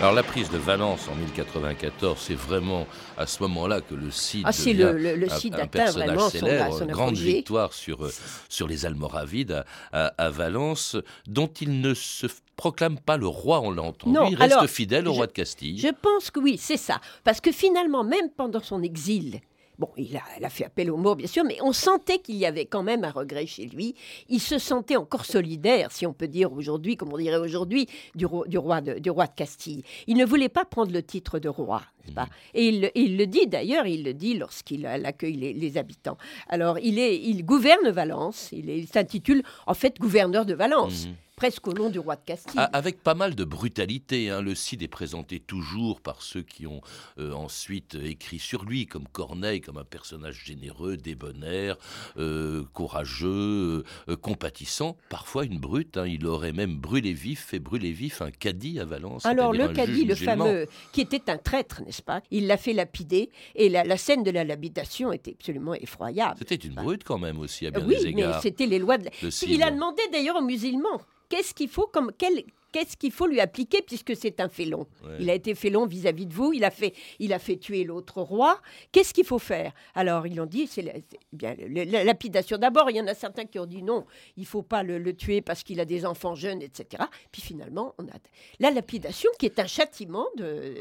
Alors 0.00 0.14
la 0.14 0.22
prise 0.22 0.48
de 0.50 0.56
Valence 0.56 1.08
en 1.08 1.14
1094, 1.14 2.18
c'est 2.18 2.34
vraiment 2.34 2.86
à 3.18 3.26
ce 3.26 3.42
moment-là 3.42 3.82
que 3.82 3.94
le 3.94 4.10
Cid 4.10 4.44
ah, 4.46 4.50
devient 4.50 4.72
le, 4.72 5.14
le, 5.14 5.26
un, 5.30 5.66
personnage 5.66 6.30
célèbre, 6.30 6.78
son, 6.78 6.86
grande 6.86 7.16
victoire 7.16 7.74
sur, 7.74 8.06
euh, 8.06 8.12
sur 8.48 8.66
les 8.66 8.86
Almoravides 8.86 9.62
à, 9.92 10.30
Valence, 10.30 10.96
dont 11.26 11.48
il 11.60 11.82
ne 11.82 11.92
se 11.92 12.26
proclame 12.56 12.98
pas 12.98 13.18
le 13.18 13.26
roi, 13.26 13.60
on 13.60 13.72
l'a 13.72 13.82
entendu, 13.82 14.16
il 14.30 14.36
reste 14.36 14.66
fidèle 14.68 15.06
au 15.06 15.12
roi 15.12 15.26
de 15.26 15.32
Castille. 15.32 15.78
Je 15.78 15.88
pense 15.88 16.30
que 16.30 16.40
oui, 16.40 16.56
c'est 16.56 16.78
ça. 16.78 16.98
Parce 17.22 17.42
que 17.42 17.52
finalement, 17.52 18.02
même 18.02 18.30
pendant 18.34 18.62
son 18.62 18.82
exil, 18.82 19.42
Bon, 19.80 19.88
il 19.96 20.14
a, 20.14 20.20
a 20.44 20.50
fait 20.50 20.66
appel 20.66 20.90
au 20.90 20.98
mot, 20.98 21.14
bien 21.14 21.26
sûr, 21.26 21.42
mais 21.42 21.56
on 21.62 21.72
sentait 21.72 22.18
qu'il 22.18 22.36
y 22.36 22.44
avait 22.44 22.66
quand 22.66 22.82
même 22.82 23.02
un 23.02 23.10
regret 23.10 23.46
chez 23.46 23.64
lui. 23.64 23.94
Il 24.28 24.38
se 24.38 24.58
sentait 24.58 24.96
encore 24.96 25.24
solidaire, 25.24 25.90
si 25.90 26.04
on 26.04 26.12
peut 26.12 26.28
dire 26.28 26.52
aujourd'hui, 26.52 26.98
comme 26.98 27.10
on 27.14 27.16
dirait 27.16 27.38
aujourd'hui, 27.38 27.88
du, 28.14 28.26
du, 28.46 28.58
roi 28.58 28.82
de, 28.82 28.98
du 28.98 29.08
roi 29.08 29.26
de 29.26 29.32
Castille. 29.34 29.82
Il 30.06 30.18
ne 30.18 30.26
voulait 30.26 30.50
pas 30.50 30.66
prendre 30.66 30.92
le 30.92 31.02
titre 31.02 31.38
de 31.38 31.48
roi. 31.48 31.80
Pas? 32.14 32.28
Et 32.52 32.68
il, 32.68 32.90
il, 32.94 33.16
le 33.16 33.26
dit 33.26 33.46
d'ailleurs, 33.46 33.86
il 33.86 34.04
le 34.04 34.12
dit 34.12 34.36
lorsqu'il 34.36 34.84
accueille 34.84 35.36
les, 35.36 35.54
les, 35.54 35.78
habitants. 35.78 36.18
Alors, 36.50 36.78
il, 36.78 36.98
est, 36.98 37.16
il 37.16 37.46
gouverne 37.46 37.88
Valence, 37.88 38.50
il 38.52 38.86
s'intitule 38.86 39.42
en 39.66 39.72
fait 39.72 39.98
gouverneur 39.98 40.44
de 40.44 40.52
Valence. 40.52 41.06
Mmh 41.06 41.29
presque 41.40 41.66
au 41.68 41.72
nom 41.72 41.88
du 41.88 41.98
roi 41.98 42.16
de 42.16 42.20
Castille. 42.26 42.60
Avec 42.74 43.02
pas 43.02 43.14
mal 43.14 43.34
de 43.34 43.44
brutalité. 43.44 44.28
Hein. 44.28 44.42
Le 44.42 44.54
Cid 44.54 44.82
est 44.82 44.88
présenté 44.88 45.40
toujours 45.40 46.02
par 46.02 46.20
ceux 46.20 46.42
qui 46.42 46.66
ont 46.66 46.82
euh, 47.18 47.32
ensuite 47.32 47.94
écrit 47.94 48.38
sur 48.38 48.62
lui, 48.62 48.84
comme 48.84 49.08
Corneille, 49.08 49.62
comme 49.62 49.78
un 49.78 49.84
personnage 49.84 50.44
généreux, 50.44 50.98
débonnaire, 50.98 51.78
euh, 52.18 52.64
courageux, 52.74 53.84
euh, 54.10 54.16
compatissant, 54.20 54.98
parfois 55.08 55.46
une 55.46 55.58
brute. 55.58 55.96
Hein. 55.96 56.06
Il 56.06 56.26
aurait 56.26 56.52
même 56.52 56.76
brûlé 56.76 57.14
vif, 57.14 57.46
fait 57.46 57.58
brûler 57.58 57.92
vif 57.92 58.20
un 58.20 58.30
caddie 58.30 58.78
à 58.78 58.84
Valence. 58.84 59.24
Alors 59.24 59.54
le 59.54 59.68
caddie, 59.68 60.04
le 60.04 60.16
fameux, 60.16 60.66
qui 60.92 61.00
était 61.00 61.30
un 61.30 61.38
traître, 61.38 61.80
n'est-ce 61.86 62.02
pas? 62.02 62.20
Il 62.30 62.48
l'a 62.48 62.58
fait 62.58 62.74
lapider 62.74 63.30
et 63.54 63.70
la, 63.70 63.96
scène 63.96 64.24
de 64.24 64.30
la 64.30 64.44
lapidation 64.44 65.10
était 65.10 65.36
absolument 65.38 65.72
effroyable. 65.72 66.36
C'était 66.38 66.56
une 66.56 66.74
brute 66.74 67.02
quand 67.02 67.18
même 67.18 67.38
aussi, 67.38 67.66
à 67.66 67.70
bien 67.70 67.86
oui, 67.86 67.96
des 67.96 68.08
égards. 68.08 68.28
Oui, 68.28 68.34
mais 68.36 68.42
c'était 68.42 68.66
les 68.66 68.78
lois 68.78 68.98
de... 68.98 69.08
Il 69.46 69.62
a 69.62 69.70
demandé 69.70 70.02
d'ailleurs 70.12 70.36
aux 70.36 70.44
musulmans 70.44 71.00
qu'est-ce 71.30 71.54
qu'il 71.54 71.70
faut 71.70 71.86
comme 71.86 72.12
quel, 72.18 72.44
qu'est-ce 72.72 72.96
qu'il 72.96 73.12
faut 73.12 73.26
lui 73.26 73.40
appliquer 73.40 73.82
puisque 73.82 74.16
c'est 74.16 74.40
un 74.40 74.48
félon 74.48 74.86
Il 75.18 75.30
a 75.30 75.34
été 75.34 75.54
félon 75.54 75.86
vis-à-vis 75.86 76.26
de 76.26 76.34
vous, 76.34 76.52
il 76.52 76.64
a 76.64 76.70
fait, 76.70 76.94
il 77.18 77.32
a 77.32 77.38
fait 77.38 77.56
tuer 77.56 77.84
l'autre 77.84 78.22
roi. 78.22 78.60
Qu'est-ce 78.92 79.14
qu'il 79.14 79.24
faut 79.24 79.38
faire? 79.38 79.72
Alors 79.94 80.26
ils 80.26 80.40
ont 80.40 80.46
dit, 80.46 80.66
c'est 80.66 81.04
bien 81.32 81.54
la, 81.68 82.04
lapidation. 82.04 82.58
D'abord, 82.58 82.90
il 82.90 82.96
y 82.96 83.00
en 83.00 83.06
a 83.06 83.14
certains 83.14 83.44
qui 83.44 83.58
ont 83.58 83.66
dit 83.66 83.82
non, 83.82 84.06
il 84.36 84.46
faut 84.46 84.62
pas 84.62 84.82
le, 84.82 85.10
tuer 85.14 85.40
parce 85.40 85.62
qu'il 85.62 85.80
a 85.80 85.84
des 85.84 86.06
enfants 86.06 86.34
jeunes, 86.34 86.62
etc. 86.62 87.02
Puis 87.32 87.42
finalement, 87.42 87.94
on 87.98 88.04
a 88.04 88.18
la 88.60 88.70
lapidation 88.70 89.28
qui 89.38 89.46
est 89.46 89.58
un 89.58 89.66
châtiment 89.66 90.26
de, 90.36 90.74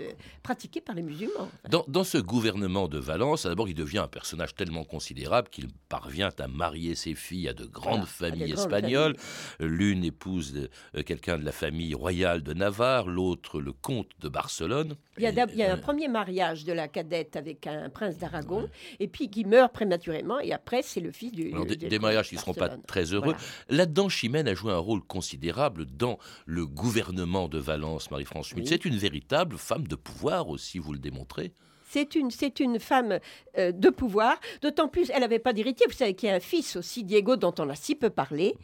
pratiqué 0.43 0.81
par 0.81 0.95
les 0.95 1.01
musulmans. 1.01 1.49
Dans, 1.69 2.03
ce 2.03 2.17
gouvernement 2.17 2.87
de 2.87 2.97
Valence, 2.97 3.45
d'abord, 3.45 3.67
il 3.67 3.75
devient 3.75 3.99
un 3.99 4.07
personnage 4.07 4.55
tellement 4.55 4.83
considérable 4.83 5.49
qu'il 5.49 5.67
parvient 5.89 6.29
à 6.37 6.47
marier 6.47 6.95
ses 6.95 7.15
filles 7.15 7.49
à 7.49 7.53
de 7.53 7.65
grandes 7.65 8.05
familles 8.05 8.53
espagnoles. 8.53 9.15
L'une 9.59 10.03
épouse 10.03 10.69
euh, 10.95 11.03
quelqu'un 11.03 11.37
de 11.37 11.45
la 11.45 11.51
famille 11.51 11.78
royale 11.93 12.43
de 12.43 12.53
Navarre, 12.53 13.07
l'autre 13.07 13.59
le 13.61 13.71
comte 13.71 14.09
de 14.19 14.29
Barcelone. 14.29 14.95
Il 15.17 15.23
y 15.23 15.63
a, 15.63 15.73
un 15.73 15.77
premier 15.77 16.07
mariage 16.07 16.63
de 16.63 16.73
la 16.73 16.87
cadette 16.87 17.35
avec 17.35 17.67
un 17.67 17.89
prince 17.89 18.17
d'Aragon, 18.17 18.69
et 18.99 19.07
puis 19.07 19.29
qui 19.29 19.45
meurt 19.45 19.73
prématurément, 19.73 20.39
et 20.39 20.53
après 20.53 20.81
c'est 20.81 20.99
le 20.99 21.11
fils 21.11 21.31
du... 21.31 21.51
des, 21.75 21.99
mariages 21.99 22.29
qui 22.29 22.35
ne 22.35 22.39
seront 22.39 22.53
pas 22.53 22.69
très 22.69 23.13
heureux. 23.13 23.35
Là-dedans, 23.69 24.09
Chimène 24.09 24.47
a 24.47 24.53
joué 24.53 24.71
un 24.71 24.77
rôle 24.77 25.01
considérable 25.01 25.85
dans 25.85 26.17
le 26.45 26.65
gouvernement 26.65 27.47
de 27.47 27.59
Valence, 27.59 28.11
Marie-France 28.11 28.49
Schmitt. 28.49 28.67
C'est 28.67 28.85
une 28.85 28.97
véritable 28.97 29.57
femme 29.57 29.87
de 29.87 29.95
pouvoir 29.95 30.49
aussi, 30.49 30.79
vous 30.79 30.93
le 30.93 30.99
démontrez. 30.99 31.53
C'est 31.89 32.13
une, 32.13 32.29
c'est 32.29 32.59
une 32.59 32.79
femme 32.79 33.19
euh, 33.57 33.71
de 33.71 33.89
pouvoir, 33.89 34.39
d'autant 34.61 34.87
plus, 34.87 35.09
elle 35.11 35.21
n'avait 35.21 35.39
pas 35.39 35.53
d'héritier. 35.53 35.87
Vous 35.89 35.95
savez 35.95 36.13
qu'il 36.13 36.29
y 36.29 36.31
a 36.31 36.35
un 36.35 36.39
fils 36.39 36.75
aussi, 36.75 37.03
Diego, 37.03 37.35
dont 37.35 37.53
on 37.57 37.67
a 37.67 37.75
si 37.75 37.95
peu 37.95 38.11
parlé. 38.11 38.55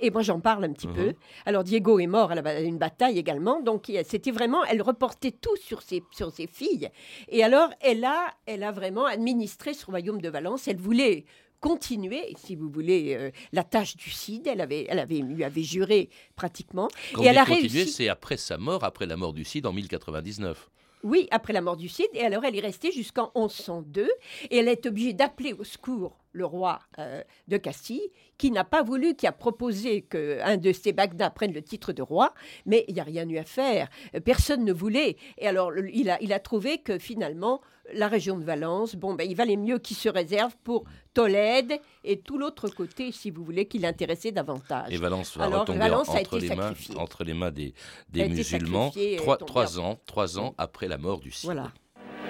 Et 0.00 0.10
moi, 0.10 0.22
j'en 0.22 0.40
parle 0.40 0.64
un 0.64 0.72
petit 0.72 0.86
peu. 0.86 1.08
Mhm. 1.08 1.14
Alors, 1.46 1.64
Diego 1.64 1.98
est 1.98 2.06
mort 2.06 2.32
à 2.32 2.60
une 2.60 2.78
bataille 2.78 3.18
également. 3.18 3.60
Donc, 3.60 3.90
c'était 4.04 4.30
vraiment, 4.30 4.64
elle 4.64 4.82
reportait 4.82 5.32
tout 5.32 5.56
sur 5.56 5.82
ses, 5.82 6.02
sur 6.10 6.32
ses 6.32 6.46
filles. 6.46 6.88
Et 7.28 7.44
alors, 7.44 7.70
elle 7.80 8.04
a, 8.04 8.34
elle 8.46 8.62
a 8.62 8.72
vraiment 8.72 9.06
administré 9.06 9.74
ce 9.74 9.86
royaume 9.86 10.20
de 10.20 10.28
Valence. 10.28 10.66
Elle 10.66 10.76
voulait 10.76 11.24
continuer, 11.60 12.34
si 12.36 12.56
vous 12.56 12.68
voulez, 12.68 13.14
euh, 13.16 13.30
la 13.52 13.64
tâche 13.64 13.96
du 13.96 14.10
Cid. 14.10 14.46
Elle 14.46 14.60
avait, 14.60 14.86
elle 14.88 14.98
avait, 14.98 15.18
lui 15.18 15.44
avait 15.44 15.62
juré 15.62 16.10
pratiquement. 16.36 16.88
et 17.20 17.26
elle 17.26 17.38
a 17.38 17.44
réussi. 17.44 17.86
C'est 17.86 18.08
après 18.08 18.36
sa 18.36 18.58
mort, 18.58 18.84
après 18.84 19.06
la 19.06 19.16
mort 19.16 19.32
du 19.32 19.44
Cid 19.44 19.66
en 19.66 19.72
1099. 19.72 20.68
Oui, 21.04 21.28
après 21.30 21.52
la 21.52 21.60
mort 21.60 21.76
du 21.76 21.88
Cid. 21.88 22.08
Et 22.14 22.22
alors, 22.22 22.44
elle 22.44 22.56
est 22.56 22.60
restée 22.60 22.92
jusqu'en 22.92 23.30
1102. 23.34 24.10
Et 24.50 24.58
elle 24.58 24.68
est 24.68 24.86
obligée 24.86 25.12
d'appeler 25.12 25.52
au 25.52 25.64
secours 25.64 26.21
le 26.32 26.44
roi 26.44 26.80
euh, 26.98 27.22
de 27.48 27.56
Castille, 27.56 28.08
qui 28.38 28.50
n'a 28.50 28.64
pas 28.64 28.82
voulu, 28.82 29.14
qui 29.14 29.26
a 29.26 29.32
proposé 29.32 30.02
qu'un 30.02 30.56
de 30.56 30.72
ses 30.72 30.92
Bagdad 30.92 31.32
prenne 31.34 31.52
le 31.52 31.62
titre 31.62 31.92
de 31.92 32.02
roi, 32.02 32.34
mais 32.66 32.84
il 32.88 32.94
n'y 32.94 33.00
a 33.00 33.04
rien 33.04 33.28
eu 33.28 33.38
à 33.38 33.44
faire. 33.44 33.88
Personne 34.24 34.64
ne 34.64 34.72
voulait. 34.72 35.16
Et 35.38 35.46
alors, 35.46 35.72
il 35.92 36.10
a, 36.10 36.20
il 36.20 36.32
a 36.32 36.40
trouvé 36.40 36.78
que 36.78 36.98
finalement, 36.98 37.60
la 37.94 38.08
région 38.08 38.38
de 38.38 38.44
Valence, 38.44 38.96
bon, 38.96 39.14
ben, 39.14 39.28
il 39.28 39.36
valait 39.36 39.56
mieux 39.56 39.78
qu'il 39.78 39.96
se 39.96 40.08
réserve 40.08 40.56
pour 40.64 40.84
Tolède 41.14 41.80
et 42.04 42.20
tout 42.20 42.38
l'autre 42.38 42.68
côté, 42.68 43.12
si 43.12 43.30
vous 43.30 43.44
voulez, 43.44 43.66
qui 43.66 43.78
l'intéressait 43.78 44.32
davantage. 44.32 44.92
Et 44.92 44.96
Valence 44.96 45.36
va 45.36 45.46
retomber 45.46 45.90
entre, 45.90 46.38
les 46.38 46.54
mains, 46.54 46.74
entre, 46.96 47.24
les 47.24 47.34
mains, 47.34 47.50
des, 47.50 47.74
des 48.08 48.28
musulmans, 48.28 48.92
trois, 49.18 49.36
trois 49.36 49.78
ans, 49.78 50.00
trois 50.06 50.38
ans 50.38 50.54
après 50.58 50.88
la 50.88 50.98
mort 50.98 51.20
du 51.20 51.30
Cid. 51.30 51.46
Voilà. 51.46 51.72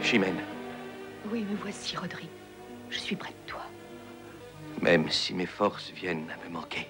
Chimène. 0.02 0.40
Oui, 1.30 1.42
me 1.42 1.56
voici, 1.56 1.96
Rodrigue. 1.96 2.28
Je 2.90 2.98
suis 2.98 3.16
près 3.16 3.30
de 3.30 3.50
toi. 3.50 3.61
Même 4.82 5.08
si 5.10 5.32
mes 5.32 5.46
forces 5.46 5.90
viennent 5.90 6.28
à 6.28 6.44
me 6.44 6.52
manquer, 6.52 6.88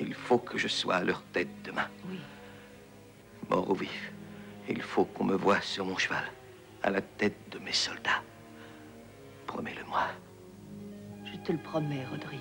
il 0.00 0.12
faut 0.14 0.38
que 0.38 0.58
je 0.58 0.66
sois 0.66 0.96
à 0.96 1.04
leur 1.04 1.22
tête 1.32 1.62
demain. 1.62 1.88
Oui. 2.10 2.18
Mort 3.48 3.70
ou 3.70 3.74
vif, 3.74 4.12
il 4.68 4.82
faut 4.82 5.04
qu'on 5.04 5.24
me 5.24 5.36
voie 5.36 5.60
sur 5.60 5.86
mon 5.86 5.96
cheval, 5.96 6.24
à 6.82 6.90
la 6.90 7.00
tête 7.00 7.38
de 7.52 7.60
mes 7.60 7.72
soldats. 7.72 8.20
Promets-le-moi. 9.46 10.08
Je 11.24 11.38
te 11.38 11.52
le 11.52 11.58
promets, 11.58 12.04
Rodrigue. 12.10 12.40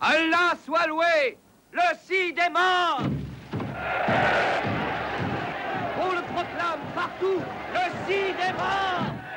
Allah 0.00 0.54
soit 0.64 0.86
loué 0.88 1.38
Le 1.72 1.80
Cid 2.04 2.38
est 2.38 2.50
mort 2.50 3.00
On 6.00 6.12
le 6.14 6.22
proclame 6.22 6.80
partout 6.94 7.40
Le 7.72 8.06
Cid 8.06 8.36
est 8.38 8.52
mort 8.52 9.27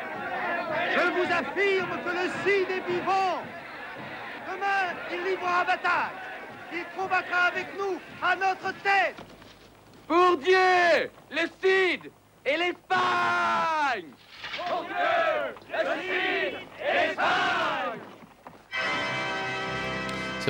je 0.96 1.10
vous 1.12 1.32
affirme 1.32 1.94
que 2.04 2.10
le 2.10 2.30
Cid 2.44 2.70
est 2.70 2.91
vivant. 2.91 3.41
Demain, 4.48 4.94
il 5.12 5.24
livrera 5.24 5.63
bataille. 5.63 6.17
Il 6.74 6.86
combattra 6.98 7.44
avec 7.48 7.67
nous 7.78 8.00
à 8.22 8.36
notre 8.36 8.72
tête. 8.82 9.17
Pour 10.08 10.38
Dieu, 10.38 11.10
le 11.30 11.48
Cid 11.62 12.12
et 12.46 12.58
l'Espagne 12.58 14.10
Pour 14.67 14.84
Dieu, 14.86 15.11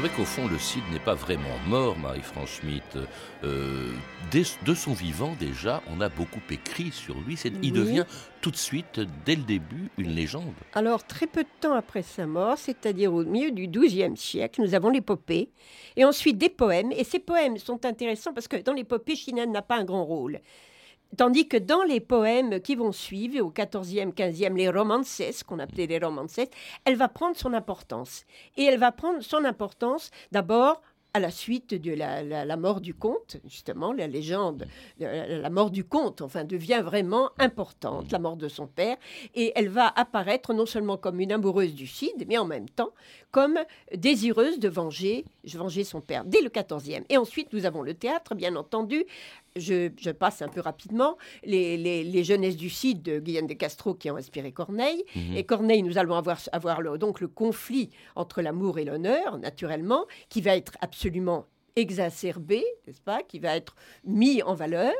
vrai 0.01 0.09
qu'au 0.17 0.25
fond, 0.25 0.47
le 0.47 0.57
Cid 0.57 0.81
n'est 0.91 0.99
pas 0.99 1.13
vraiment 1.13 1.59
mort, 1.67 1.95
Marie-France 1.95 2.49
Schmitt. 2.49 2.97
Euh, 3.43 3.91
de 4.31 4.73
son 4.73 4.93
vivant, 4.93 5.35
déjà, 5.39 5.83
on 5.95 6.01
a 6.01 6.09
beaucoup 6.09 6.41
écrit 6.49 6.91
sur 6.91 7.13
lui. 7.19 7.39
Il 7.61 7.71
devient 7.71 8.05
tout 8.41 8.49
de 8.49 8.55
suite, 8.55 8.99
dès 9.25 9.35
le 9.35 9.43
début, 9.43 9.91
une 9.99 10.15
légende. 10.15 10.55
Alors, 10.73 11.05
très 11.05 11.27
peu 11.27 11.43
de 11.43 11.49
temps 11.59 11.73
après 11.73 12.01
sa 12.01 12.25
mort, 12.25 12.57
c'est-à-dire 12.57 13.13
au 13.13 13.23
milieu 13.23 13.51
du 13.51 13.67
XIIe 13.67 14.17
siècle, 14.17 14.61
nous 14.63 14.73
avons 14.73 14.89
l'épopée, 14.89 15.49
et 15.95 16.03
ensuite 16.03 16.39
des 16.39 16.49
poèmes. 16.49 16.91
Et 16.93 17.03
ces 17.03 17.19
poèmes 17.19 17.59
sont 17.59 17.85
intéressants 17.85 18.33
parce 18.33 18.47
que 18.47 18.57
dans 18.57 18.73
l'épopée, 18.73 19.15
Chine 19.15 19.45
n'a 19.51 19.61
pas 19.61 19.75
un 19.75 19.83
grand 19.83 20.03
rôle. 20.03 20.39
Tandis 21.17 21.47
que 21.47 21.57
dans 21.57 21.83
les 21.83 21.99
poèmes 21.99 22.61
qui 22.61 22.75
vont 22.75 22.91
suivre, 22.91 23.41
au 23.41 23.51
14e, 23.51 24.13
15e, 24.13 24.55
les 24.55 24.69
romances, 24.69 25.21
qu'on 25.45 25.59
appelait 25.59 25.87
les 25.87 25.99
romances, 25.99 26.39
elle 26.85 26.95
va 26.95 27.09
prendre 27.09 27.35
son 27.35 27.53
importance. 27.53 28.25
Et 28.57 28.63
elle 28.63 28.79
va 28.79 28.91
prendre 28.91 29.21
son 29.21 29.43
importance 29.43 30.11
d'abord 30.31 30.81
à 31.13 31.19
la 31.19 31.31
suite 31.31 31.73
de 31.73 31.91
la, 31.91 32.55
mort 32.57 32.79
du 32.79 32.93
comte, 32.93 33.37
justement, 33.45 33.91
la 33.91 34.07
légende, 34.07 34.65
la, 34.99 35.49
mort 35.49 35.69
du 35.69 35.83
comte, 35.83 36.21
enfin, 36.21 36.45
devient 36.45 36.81
vraiment 36.83 37.31
importante, 37.37 38.11
la 38.11 38.19
mort 38.19 38.37
de 38.37 38.47
son 38.47 38.67
père, 38.67 38.95
et 39.35 39.51
elle 39.55 39.67
va 39.67 39.87
apparaître 39.87 40.53
non 40.53 40.65
seulement 40.65 40.97
comme 40.97 41.19
une 41.19 41.33
amoureuse 41.33 41.73
du 41.73 41.85
Cid, 41.85 42.25
mais 42.27 42.37
en 42.37 42.45
même 42.45 42.69
temps 42.69 42.91
comme 43.31 43.59
désireuse 43.95 44.59
de 44.59 44.67
venger, 44.69 45.25
venger 45.45 45.83
son 45.83 46.01
père, 46.01 46.25
dès 46.25 46.41
le 46.41 46.49
14e. 46.49 47.03
Et 47.09 47.17
ensuite, 47.17 47.53
nous 47.53 47.65
avons 47.65 47.81
le 47.81 47.93
théâtre, 47.93 48.35
bien 48.35 48.55
entendu, 48.55 49.05
je, 49.55 50.11
passe 50.11 50.41
un 50.41 50.47
peu 50.47 50.61
rapidement, 50.61 51.17
les, 51.43 51.77
les, 51.77 52.23
jeunesses 52.23 52.57
du 52.57 52.69
Cid 52.69 53.01
de 53.01 53.19
Guillaume 53.19 53.47
de 53.47 53.53
Castro 53.53 53.93
qui 53.93 54.09
ont 54.11 54.17
inspiré 54.17 54.51
Corneille. 54.51 55.03
Mhm. 55.15 55.35
Et 55.35 55.43
Corneille, 55.43 55.83
nous 55.83 55.97
allons 55.97 56.15
avoir, 56.15 56.39
avoir 56.51 56.81
le, 56.81 56.97
donc 56.97 57.19
le 57.19 57.27
conflit 57.27 57.89
entre 58.15 58.41
l'amour 58.41 58.79
et 58.79 58.85
l'honneur, 58.85 59.37
naturellement, 59.37 60.05
qui 60.29 60.41
va 60.41 60.55
être 60.55 60.73
absolument 60.81 61.45
exacerbé, 61.75 62.63
n'est-ce 62.85 63.01
pas, 63.01 63.23
qui 63.23 63.39
va 63.39 63.55
être 63.55 63.75
mis 64.05 64.43
en 64.43 64.53
valeur. 64.53 64.93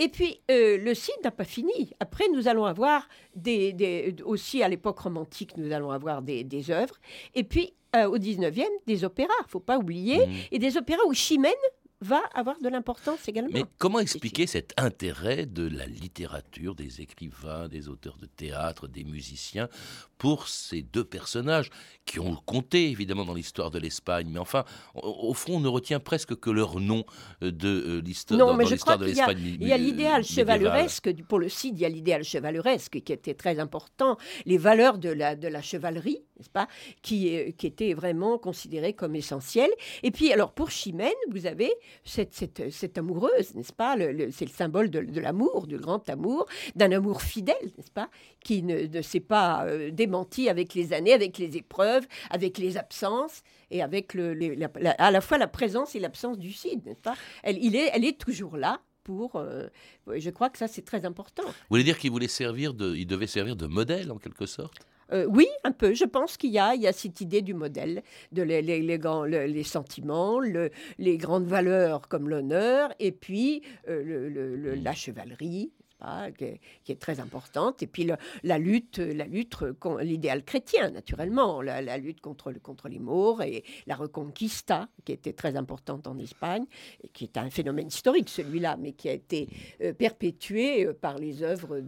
Et 0.00 0.08
puis, 0.08 0.40
euh, 0.50 0.78
le 0.78 0.94
Cid 0.94 1.14
n'a 1.22 1.30
pas 1.30 1.44
fini. 1.44 1.92
Après, 2.00 2.24
nous 2.32 2.48
allons 2.48 2.64
avoir 2.64 3.06
des, 3.36 4.16
aussi 4.24 4.62
à 4.62 4.68
l'époque 4.68 4.98
romantique, 4.98 5.58
nous 5.58 5.72
allons 5.72 5.90
avoir 5.90 6.22
des, 6.22 6.42
des 6.42 6.70
œuvres. 6.70 6.94
Et 7.34 7.44
puis, 7.44 7.74
euh, 7.94 8.06
au 8.08 8.16
19e, 8.16 8.64
des 8.86 9.04
opéras, 9.04 9.28
faut 9.46 9.60
pas 9.60 9.76
oublier. 9.76 10.26
Mhm. 10.26 10.34
Et 10.52 10.58
des 10.58 10.78
opéras 10.78 11.02
où 11.06 11.12
Chimène 11.12 11.52
va 12.00 12.22
avoir 12.34 12.58
de 12.60 12.68
l'importance 12.68 13.28
également. 13.28 13.50
Mais 13.52 13.64
comment 13.78 13.98
expliquer 13.98 14.46
cet 14.46 14.72
intérêt 14.76 15.46
de 15.46 15.68
la 15.68 15.86
littérature, 15.86 16.74
des 16.74 17.00
écrivains, 17.00 17.68
des 17.68 17.88
auteurs 17.88 18.16
de 18.16 18.26
théâtre, 18.26 18.88
des 18.88 19.04
musiciens 19.04 19.68
pour 20.16 20.48
ces 20.48 20.82
deux 20.82 21.04
personnages 21.04 21.70
qui 22.04 22.20
ont 22.20 22.36
compté 22.36 22.90
évidemment 22.90 23.24
dans 23.24 23.34
l'histoire 23.34 23.70
de 23.70 23.78
l'Espagne, 23.78 24.28
mais 24.30 24.38
enfin, 24.38 24.64
au, 24.94 25.32
fond, 25.34 25.56
on 25.56 25.60
ne 25.60 25.68
retient 25.68 26.00
presque 26.00 26.36
que 26.36 26.50
leur 26.50 26.80
nom 26.80 27.04
euh, 27.42 27.50
de 27.50 27.68
euh, 27.68 28.02
l'histoire 28.02 28.38
non, 28.38 28.54
mais 28.54 28.66
je 28.66 28.76
crois 28.76 28.96
de 28.96 29.06
l'Espagne. 29.06 29.56
Il 29.60 29.66
y 29.66 29.72
a 29.72 29.78
l'idéal 29.78 30.24
chevaleresque, 30.24 31.14
pour 31.24 31.38
le 31.38 31.48
Cid, 31.48 31.78
il 31.78 31.82
y 31.82 31.84
a 31.84 31.88
l'idéal 31.88 32.24
chevaleresque 32.24 33.00
qui 33.02 33.12
était 33.12 33.34
très 33.34 33.58
important, 33.58 34.16
les 34.46 34.58
valeurs 34.58 34.98
de 34.98 35.10
la, 35.10 35.36
de 35.36 35.48
la 35.48 35.62
chevalerie, 35.62 36.22
n'est-ce 36.40 36.50
pas, 36.50 36.68
qui, 37.02 37.54
qui 37.54 37.66
étaient 37.66 37.92
vraiment 37.92 38.38
considérées 38.38 38.94
comme 38.94 39.14
essentielles. 39.14 39.70
Et 40.02 40.10
puis, 40.10 40.32
alors, 40.32 40.52
pour 40.52 40.70
Chimène, 40.70 41.10
vous 41.30 41.46
avez 41.46 41.70
cette, 42.04 42.34
cette, 42.34 42.70
cette 42.70 42.96
amoureuse, 42.98 43.54
n'est-ce 43.54 43.72
pas 43.72 43.96
C'est 44.30 44.46
le 44.46 44.50
symbole 44.50 44.90
de, 44.90 45.20
l'amour, 45.20 45.66
du 45.66 45.76
grand 45.76 46.08
amour, 46.08 46.46
d'un 46.74 46.90
amour 46.92 47.22
fidèle, 47.22 47.56
n'est-ce 47.76 47.90
pas 47.90 48.08
Qui 48.42 48.62
ne, 48.62 48.86
ne 48.86 49.02
s'est 49.02 49.20
pas 49.20 49.66
euh, 49.66 49.90
démenti 49.90 50.48
avec 50.48 50.74
les 50.74 50.92
années, 50.92 51.12
avec 51.12 51.38
les 51.38 51.56
épreuves, 51.56 52.06
avec 52.30 52.58
les 52.58 52.76
absences 52.76 53.42
et 53.70 53.82
avec 53.82 54.14
le, 54.14 54.36
à 54.98 55.10
la 55.10 55.20
fois 55.20 55.38
la 55.38 55.46
présence 55.46 55.94
et 55.94 56.00
l'absence 56.00 56.38
du 56.38 56.52
Cid, 56.52 56.84
n'est-ce 56.86 57.00
pas 57.00 57.14
elle, 57.42 57.58
il 57.62 57.76
est, 57.76 57.90
elle 57.92 58.04
est 58.04 58.18
toujours 58.18 58.56
là 58.56 58.80
pour. 59.04 59.36
Euh, 59.36 59.66
je 60.06 60.30
crois 60.30 60.50
que 60.50 60.58
ça, 60.58 60.68
c'est 60.68 60.84
très 60.84 61.04
important. 61.04 61.44
Vous 61.44 61.52
voulez 61.70 61.84
dire 61.84 61.98
qu'il 61.98 62.10
voulait 62.10 62.28
servir 62.28 62.74
de, 62.74 62.94
il 62.94 63.06
devait 63.06 63.26
servir 63.26 63.56
de 63.56 63.66
modèle 63.66 64.10
en 64.10 64.18
quelque 64.18 64.46
sorte? 64.46 64.86
Euh, 65.12 65.26
oui, 65.28 65.46
un 65.64 65.72
peu. 65.72 65.94
Je 65.94 66.04
pense 66.04 66.36
qu'il 66.36 66.50
y 66.50 66.58
a, 66.58 66.74
il 66.74 66.82
y 66.82 66.86
a 66.86 66.92
cette 66.92 67.20
idée 67.20 67.42
du 67.42 67.54
modèle, 67.54 68.02
de 68.32 68.42
les, 68.42 68.62
les, 68.62 68.80
les, 68.80 69.62
sentiments, 69.64 70.40
le, 70.40 70.70
les 70.98 71.16
grandes 71.16 71.46
valeurs 71.46 72.08
comme 72.08 72.28
l'honneur, 72.28 72.92
et 72.98 73.12
puis 73.12 73.62
euh, 73.88 74.76
la 74.82 74.92
chevalerie, 74.92 75.72
qui, 76.36 76.92
est, 76.92 77.00
très 77.00 77.20
importante. 77.20 77.82
Et 77.82 77.86
puis 77.86 78.08
la 78.42 78.58
lutte, 78.58 78.98
la 78.98 79.26
lutte 79.26 79.56
l'idéal 80.00 80.44
chrétien, 80.44 80.90
naturellement, 80.90 81.62
la, 81.62 81.98
lutte 81.98 82.20
contre, 82.20 82.52
contre 82.52 82.88
les 82.88 82.98
Maures 82.98 83.42
et 83.42 83.64
la 83.86 83.96
Reconquista, 83.96 84.88
qui 85.04 85.12
était 85.12 85.32
très 85.32 85.56
importante 85.56 86.06
en 86.06 86.18
Espagne, 86.18 86.64
et 87.02 87.08
qui 87.08 87.24
est 87.24 87.36
un 87.36 87.50
phénomène 87.50 87.88
historique, 87.88 88.28
celui-là, 88.28 88.76
mais 88.78 88.92
qui 88.92 89.08
a 89.08 89.12
été 89.12 89.48
euh, 89.82 89.92
perpétué 89.92 90.86
euh, 90.86 90.92
par 90.92 91.18
les 91.18 91.42
œuvres 91.42 91.82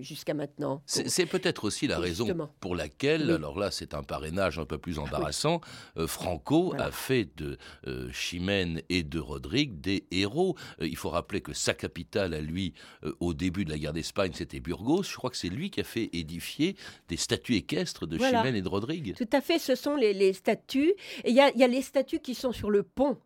jusqu'à 0.00 0.34
maintenant. 0.34 0.82
C'est 0.86 1.26
peut-être 1.26 1.64
aussi 1.64 1.86
la 1.86 1.98
raison 1.98 2.26
pour 2.60 2.74
laquelle, 2.74 3.30
alors 3.30 3.58
là, 3.58 3.70
c'est 3.70 3.94
un 3.94 4.02
parrainage 4.02 4.58
un 4.58 4.66
peu 4.66 4.78
plus 4.78 4.98
embarrassant, 4.98 5.60
euh, 5.96 6.06
Franco 6.06 6.74
a 6.78 6.90
fait 6.90 7.28
de 7.36 7.58
Chimène 8.12 8.82
et 8.88 9.02
de 9.02 9.18
Rodrigue 9.18 9.80
des 9.80 10.06
héros. 10.10 10.56
il 10.80 10.96
faut 10.96 11.10
rappeler 11.10 11.40
que 11.40 11.52
sa 11.52 11.74
capitale, 11.74 12.34
à 12.34 12.40
lui, 12.40 12.74
au 13.26 13.34
début 13.34 13.64
de 13.64 13.70
la 13.70 13.78
guerre 13.78 13.92
d'Espagne, 13.92 14.32
c'était 14.34 14.60
Burgos. 14.60 15.04
Je 15.04 15.16
crois 15.16 15.30
que 15.30 15.36
c'est 15.36 15.48
lui 15.48 15.70
qui 15.70 15.80
a 15.80 15.84
fait 15.84 16.10
édifier 16.12 16.76
des 17.08 17.16
statues 17.16 17.56
équestres 17.56 18.06
de 18.06 18.18
Chimène 18.18 18.56
et 18.56 18.62
de 18.62 18.68
Rodrigue. 18.68 19.14
Tout 19.16 19.28
à 19.32 19.40
fait, 19.40 19.58
ce 19.58 19.74
sont 19.74 19.96
les, 19.96 20.32
statues. 20.32 20.94
Et 21.24 21.30
il 21.30 21.34
y 21.34 21.40
a 21.40 21.66
les 21.66 21.82
statues 21.82 22.20
qui 22.20 22.34
sont 22.34 22.52
sur 22.52 22.70
le 22.70 22.82
pont 22.82 23.18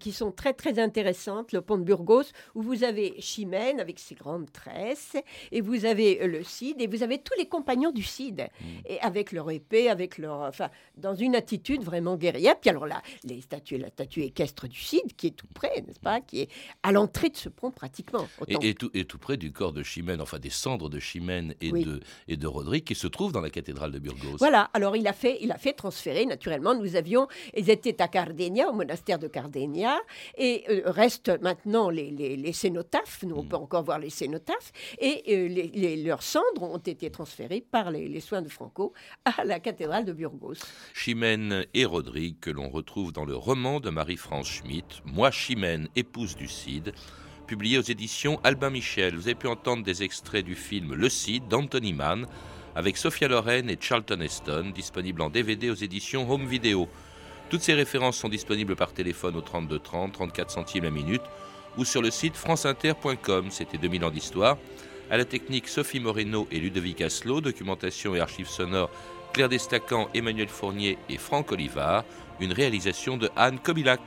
qui 0.00 0.12
sont 0.12 0.32
très 0.32 0.52
très 0.52 0.78
intéressantes, 0.78 1.52
le 1.52 1.60
pont 1.60 1.78
de 1.78 1.84
Burgos, 1.84 2.24
où 2.54 2.62
vous 2.62 2.84
avez 2.84 3.20
Chimène 3.20 3.80
avec 3.80 3.98
ses 3.98 4.14
grandes 4.14 4.50
tresses, 4.50 5.16
et 5.52 5.60
vous 5.60 5.84
avez 5.84 6.22
euh, 6.22 6.26
le 6.26 6.42
Cid, 6.42 6.80
et 6.80 6.86
vous 6.86 7.02
avez 7.02 7.18
tous 7.18 7.34
les 7.38 7.46
compagnons 7.46 7.92
du 7.92 8.02
Cid, 8.02 8.48
mm. 8.60 8.64
et 8.86 9.00
avec 9.00 9.32
leur 9.32 9.50
épée, 9.50 9.88
avec 9.88 10.18
leur, 10.18 10.40
enfin, 10.40 10.70
dans 10.96 11.14
une 11.14 11.34
attitude 11.34 11.82
vraiment 11.82 12.16
guerrière. 12.16 12.58
Puis 12.58 12.70
alors 12.70 12.86
là, 12.86 13.02
les 13.24 13.40
statues, 13.40 13.78
la 13.78 13.88
statue 13.88 14.22
équestre 14.22 14.68
du 14.68 14.80
Cid, 14.80 15.14
qui 15.16 15.28
est 15.28 15.36
tout 15.36 15.46
près, 15.54 15.82
n'est-ce 15.86 16.00
pas, 16.00 16.20
qui 16.20 16.40
est 16.40 16.48
à 16.82 16.92
l'entrée 16.92 17.30
de 17.30 17.36
ce 17.36 17.48
pont 17.48 17.70
pratiquement. 17.70 18.26
Et, 18.48 18.74
tout, 18.74 18.90
et, 18.94 19.04
tout, 19.04 19.18
près 19.18 19.36
du 19.36 19.52
corps 19.52 19.72
de 19.72 19.82
Chimène, 19.82 20.20
enfin 20.20 20.38
des 20.38 20.50
cendres 20.50 20.88
de 20.88 20.98
Chimène 20.98 21.54
et 21.60 21.70
de 21.70 22.00
et 22.28 22.36
de 22.36 22.46
Rodrigue, 22.46 22.84
qui 22.84 22.94
se 22.94 23.06
trouvent 23.06 23.32
dans 23.32 23.40
la 23.40 23.50
cathédrale 23.50 23.92
de 23.92 23.98
Burgos. 23.98 24.36
Voilà. 24.38 24.70
Alors 24.72 24.96
il 24.96 25.06
a 25.06 25.12
fait, 25.12 25.38
il 25.40 25.52
a 25.52 25.58
fait 25.58 25.72
transférer 25.72 26.26
naturellement. 26.26 26.74
Nous 26.74 26.96
avions, 26.96 27.28
ils 27.56 27.70
étaient 27.70 28.00
à 28.00 28.08
Cardenia, 28.08 28.68
au 28.68 28.72
monastère 28.72 29.18
de 29.18 29.28
Et 30.36 30.64
euh, 30.68 30.82
restent 30.86 31.40
maintenant 31.40 31.90
les, 31.90 32.10
les, 32.10 32.52
cénotaphes, 32.52 33.22
nous 33.22 33.36
on 33.36 33.42
mm. 33.42 33.48
peut 33.48 33.56
encore 33.56 33.84
voir 33.84 33.98
les 33.98 34.10
cénotaphes, 34.10 34.72
et 34.98 35.22
euh, 35.28 35.48
les, 35.48 35.96
leurs 36.02 36.22
cendres 36.22 36.62
ont 36.62 36.78
été 36.78 37.10
transférées 37.10 37.60
par 37.60 37.90
les, 37.90 38.20
soins 38.20 38.42
de 38.42 38.48
Franco 38.48 38.92
à 39.24 39.44
la 39.44 39.60
cathédrale 39.60 40.04
de 40.04 40.12
Burgos. 40.12 40.54
Chimène 40.94 41.66
et 41.74 41.84
Rodrigue, 41.84 42.38
que 42.40 42.50
l'on 42.50 42.68
retrouve 42.68 43.12
dans 43.12 43.24
le 43.24 43.36
roman 43.36 43.80
de 43.80 43.90
Marie-France 43.90 44.48
Schmitt, 44.48 45.02
Moi 45.04 45.30
Chimène, 45.30 45.88
épouse 45.96 46.36
du 46.36 46.48
Cid, 46.48 46.92
publié 47.46 47.78
aux 47.78 47.82
éditions 47.82 48.40
Albin 48.42 48.70
Michel. 48.70 49.14
Vous 49.14 49.28
avez 49.28 49.34
pu 49.34 49.46
entendre 49.46 49.84
des 49.84 50.02
extraits 50.02 50.44
du 50.44 50.54
film 50.54 50.94
Le 50.94 51.08
Cid 51.08 51.46
d'Anthony 51.48 51.92
Mann, 51.92 52.26
avec 52.74 52.96
Sophia 52.96 53.28
Loren 53.28 53.70
et 53.70 53.78
Charlton 53.80 54.20
Heston, 54.20 54.72
disponible 54.74 55.22
en 55.22 55.30
DVD 55.30 55.70
aux 55.70 55.74
éditions 55.74 56.30
Home 56.30 56.46
Video. 56.46 56.88
Toutes 57.48 57.62
ces 57.62 57.74
références 57.74 58.16
sont 58.16 58.28
disponibles 58.28 58.74
par 58.74 58.92
téléphone 58.92 59.36
au 59.36 59.40
32 59.40 59.78
30, 59.78 60.12
34 60.12 60.50
centimes 60.50 60.84
la 60.84 60.90
minute 60.90 61.22
ou 61.76 61.84
sur 61.84 62.02
le 62.02 62.10
site 62.10 62.36
franceinter.com. 62.36 63.50
C'était 63.50 63.78
2000 63.78 64.04
ans 64.04 64.10
d'histoire. 64.10 64.56
À 65.10 65.16
la 65.16 65.24
technique 65.24 65.68
Sophie 65.68 66.00
Moreno 66.00 66.48
et 66.50 66.58
Ludovic 66.58 67.00
Asselot, 67.00 67.40
documentation 67.40 68.16
et 68.16 68.20
archives 68.20 68.48
sonores 68.48 68.90
Claire 69.32 69.48
Destacan, 69.48 70.08
Emmanuel 70.14 70.48
Fournier 70.48 70.98
et 71.08 71.18
Franck 71.18 71.52
Olivard, 71.52 72.04
une 72.40 72.52
réalisation 72.52 73.16
de 73.16 73.30
Anne 73.36 73.58
Kobilac. 73.58 74.00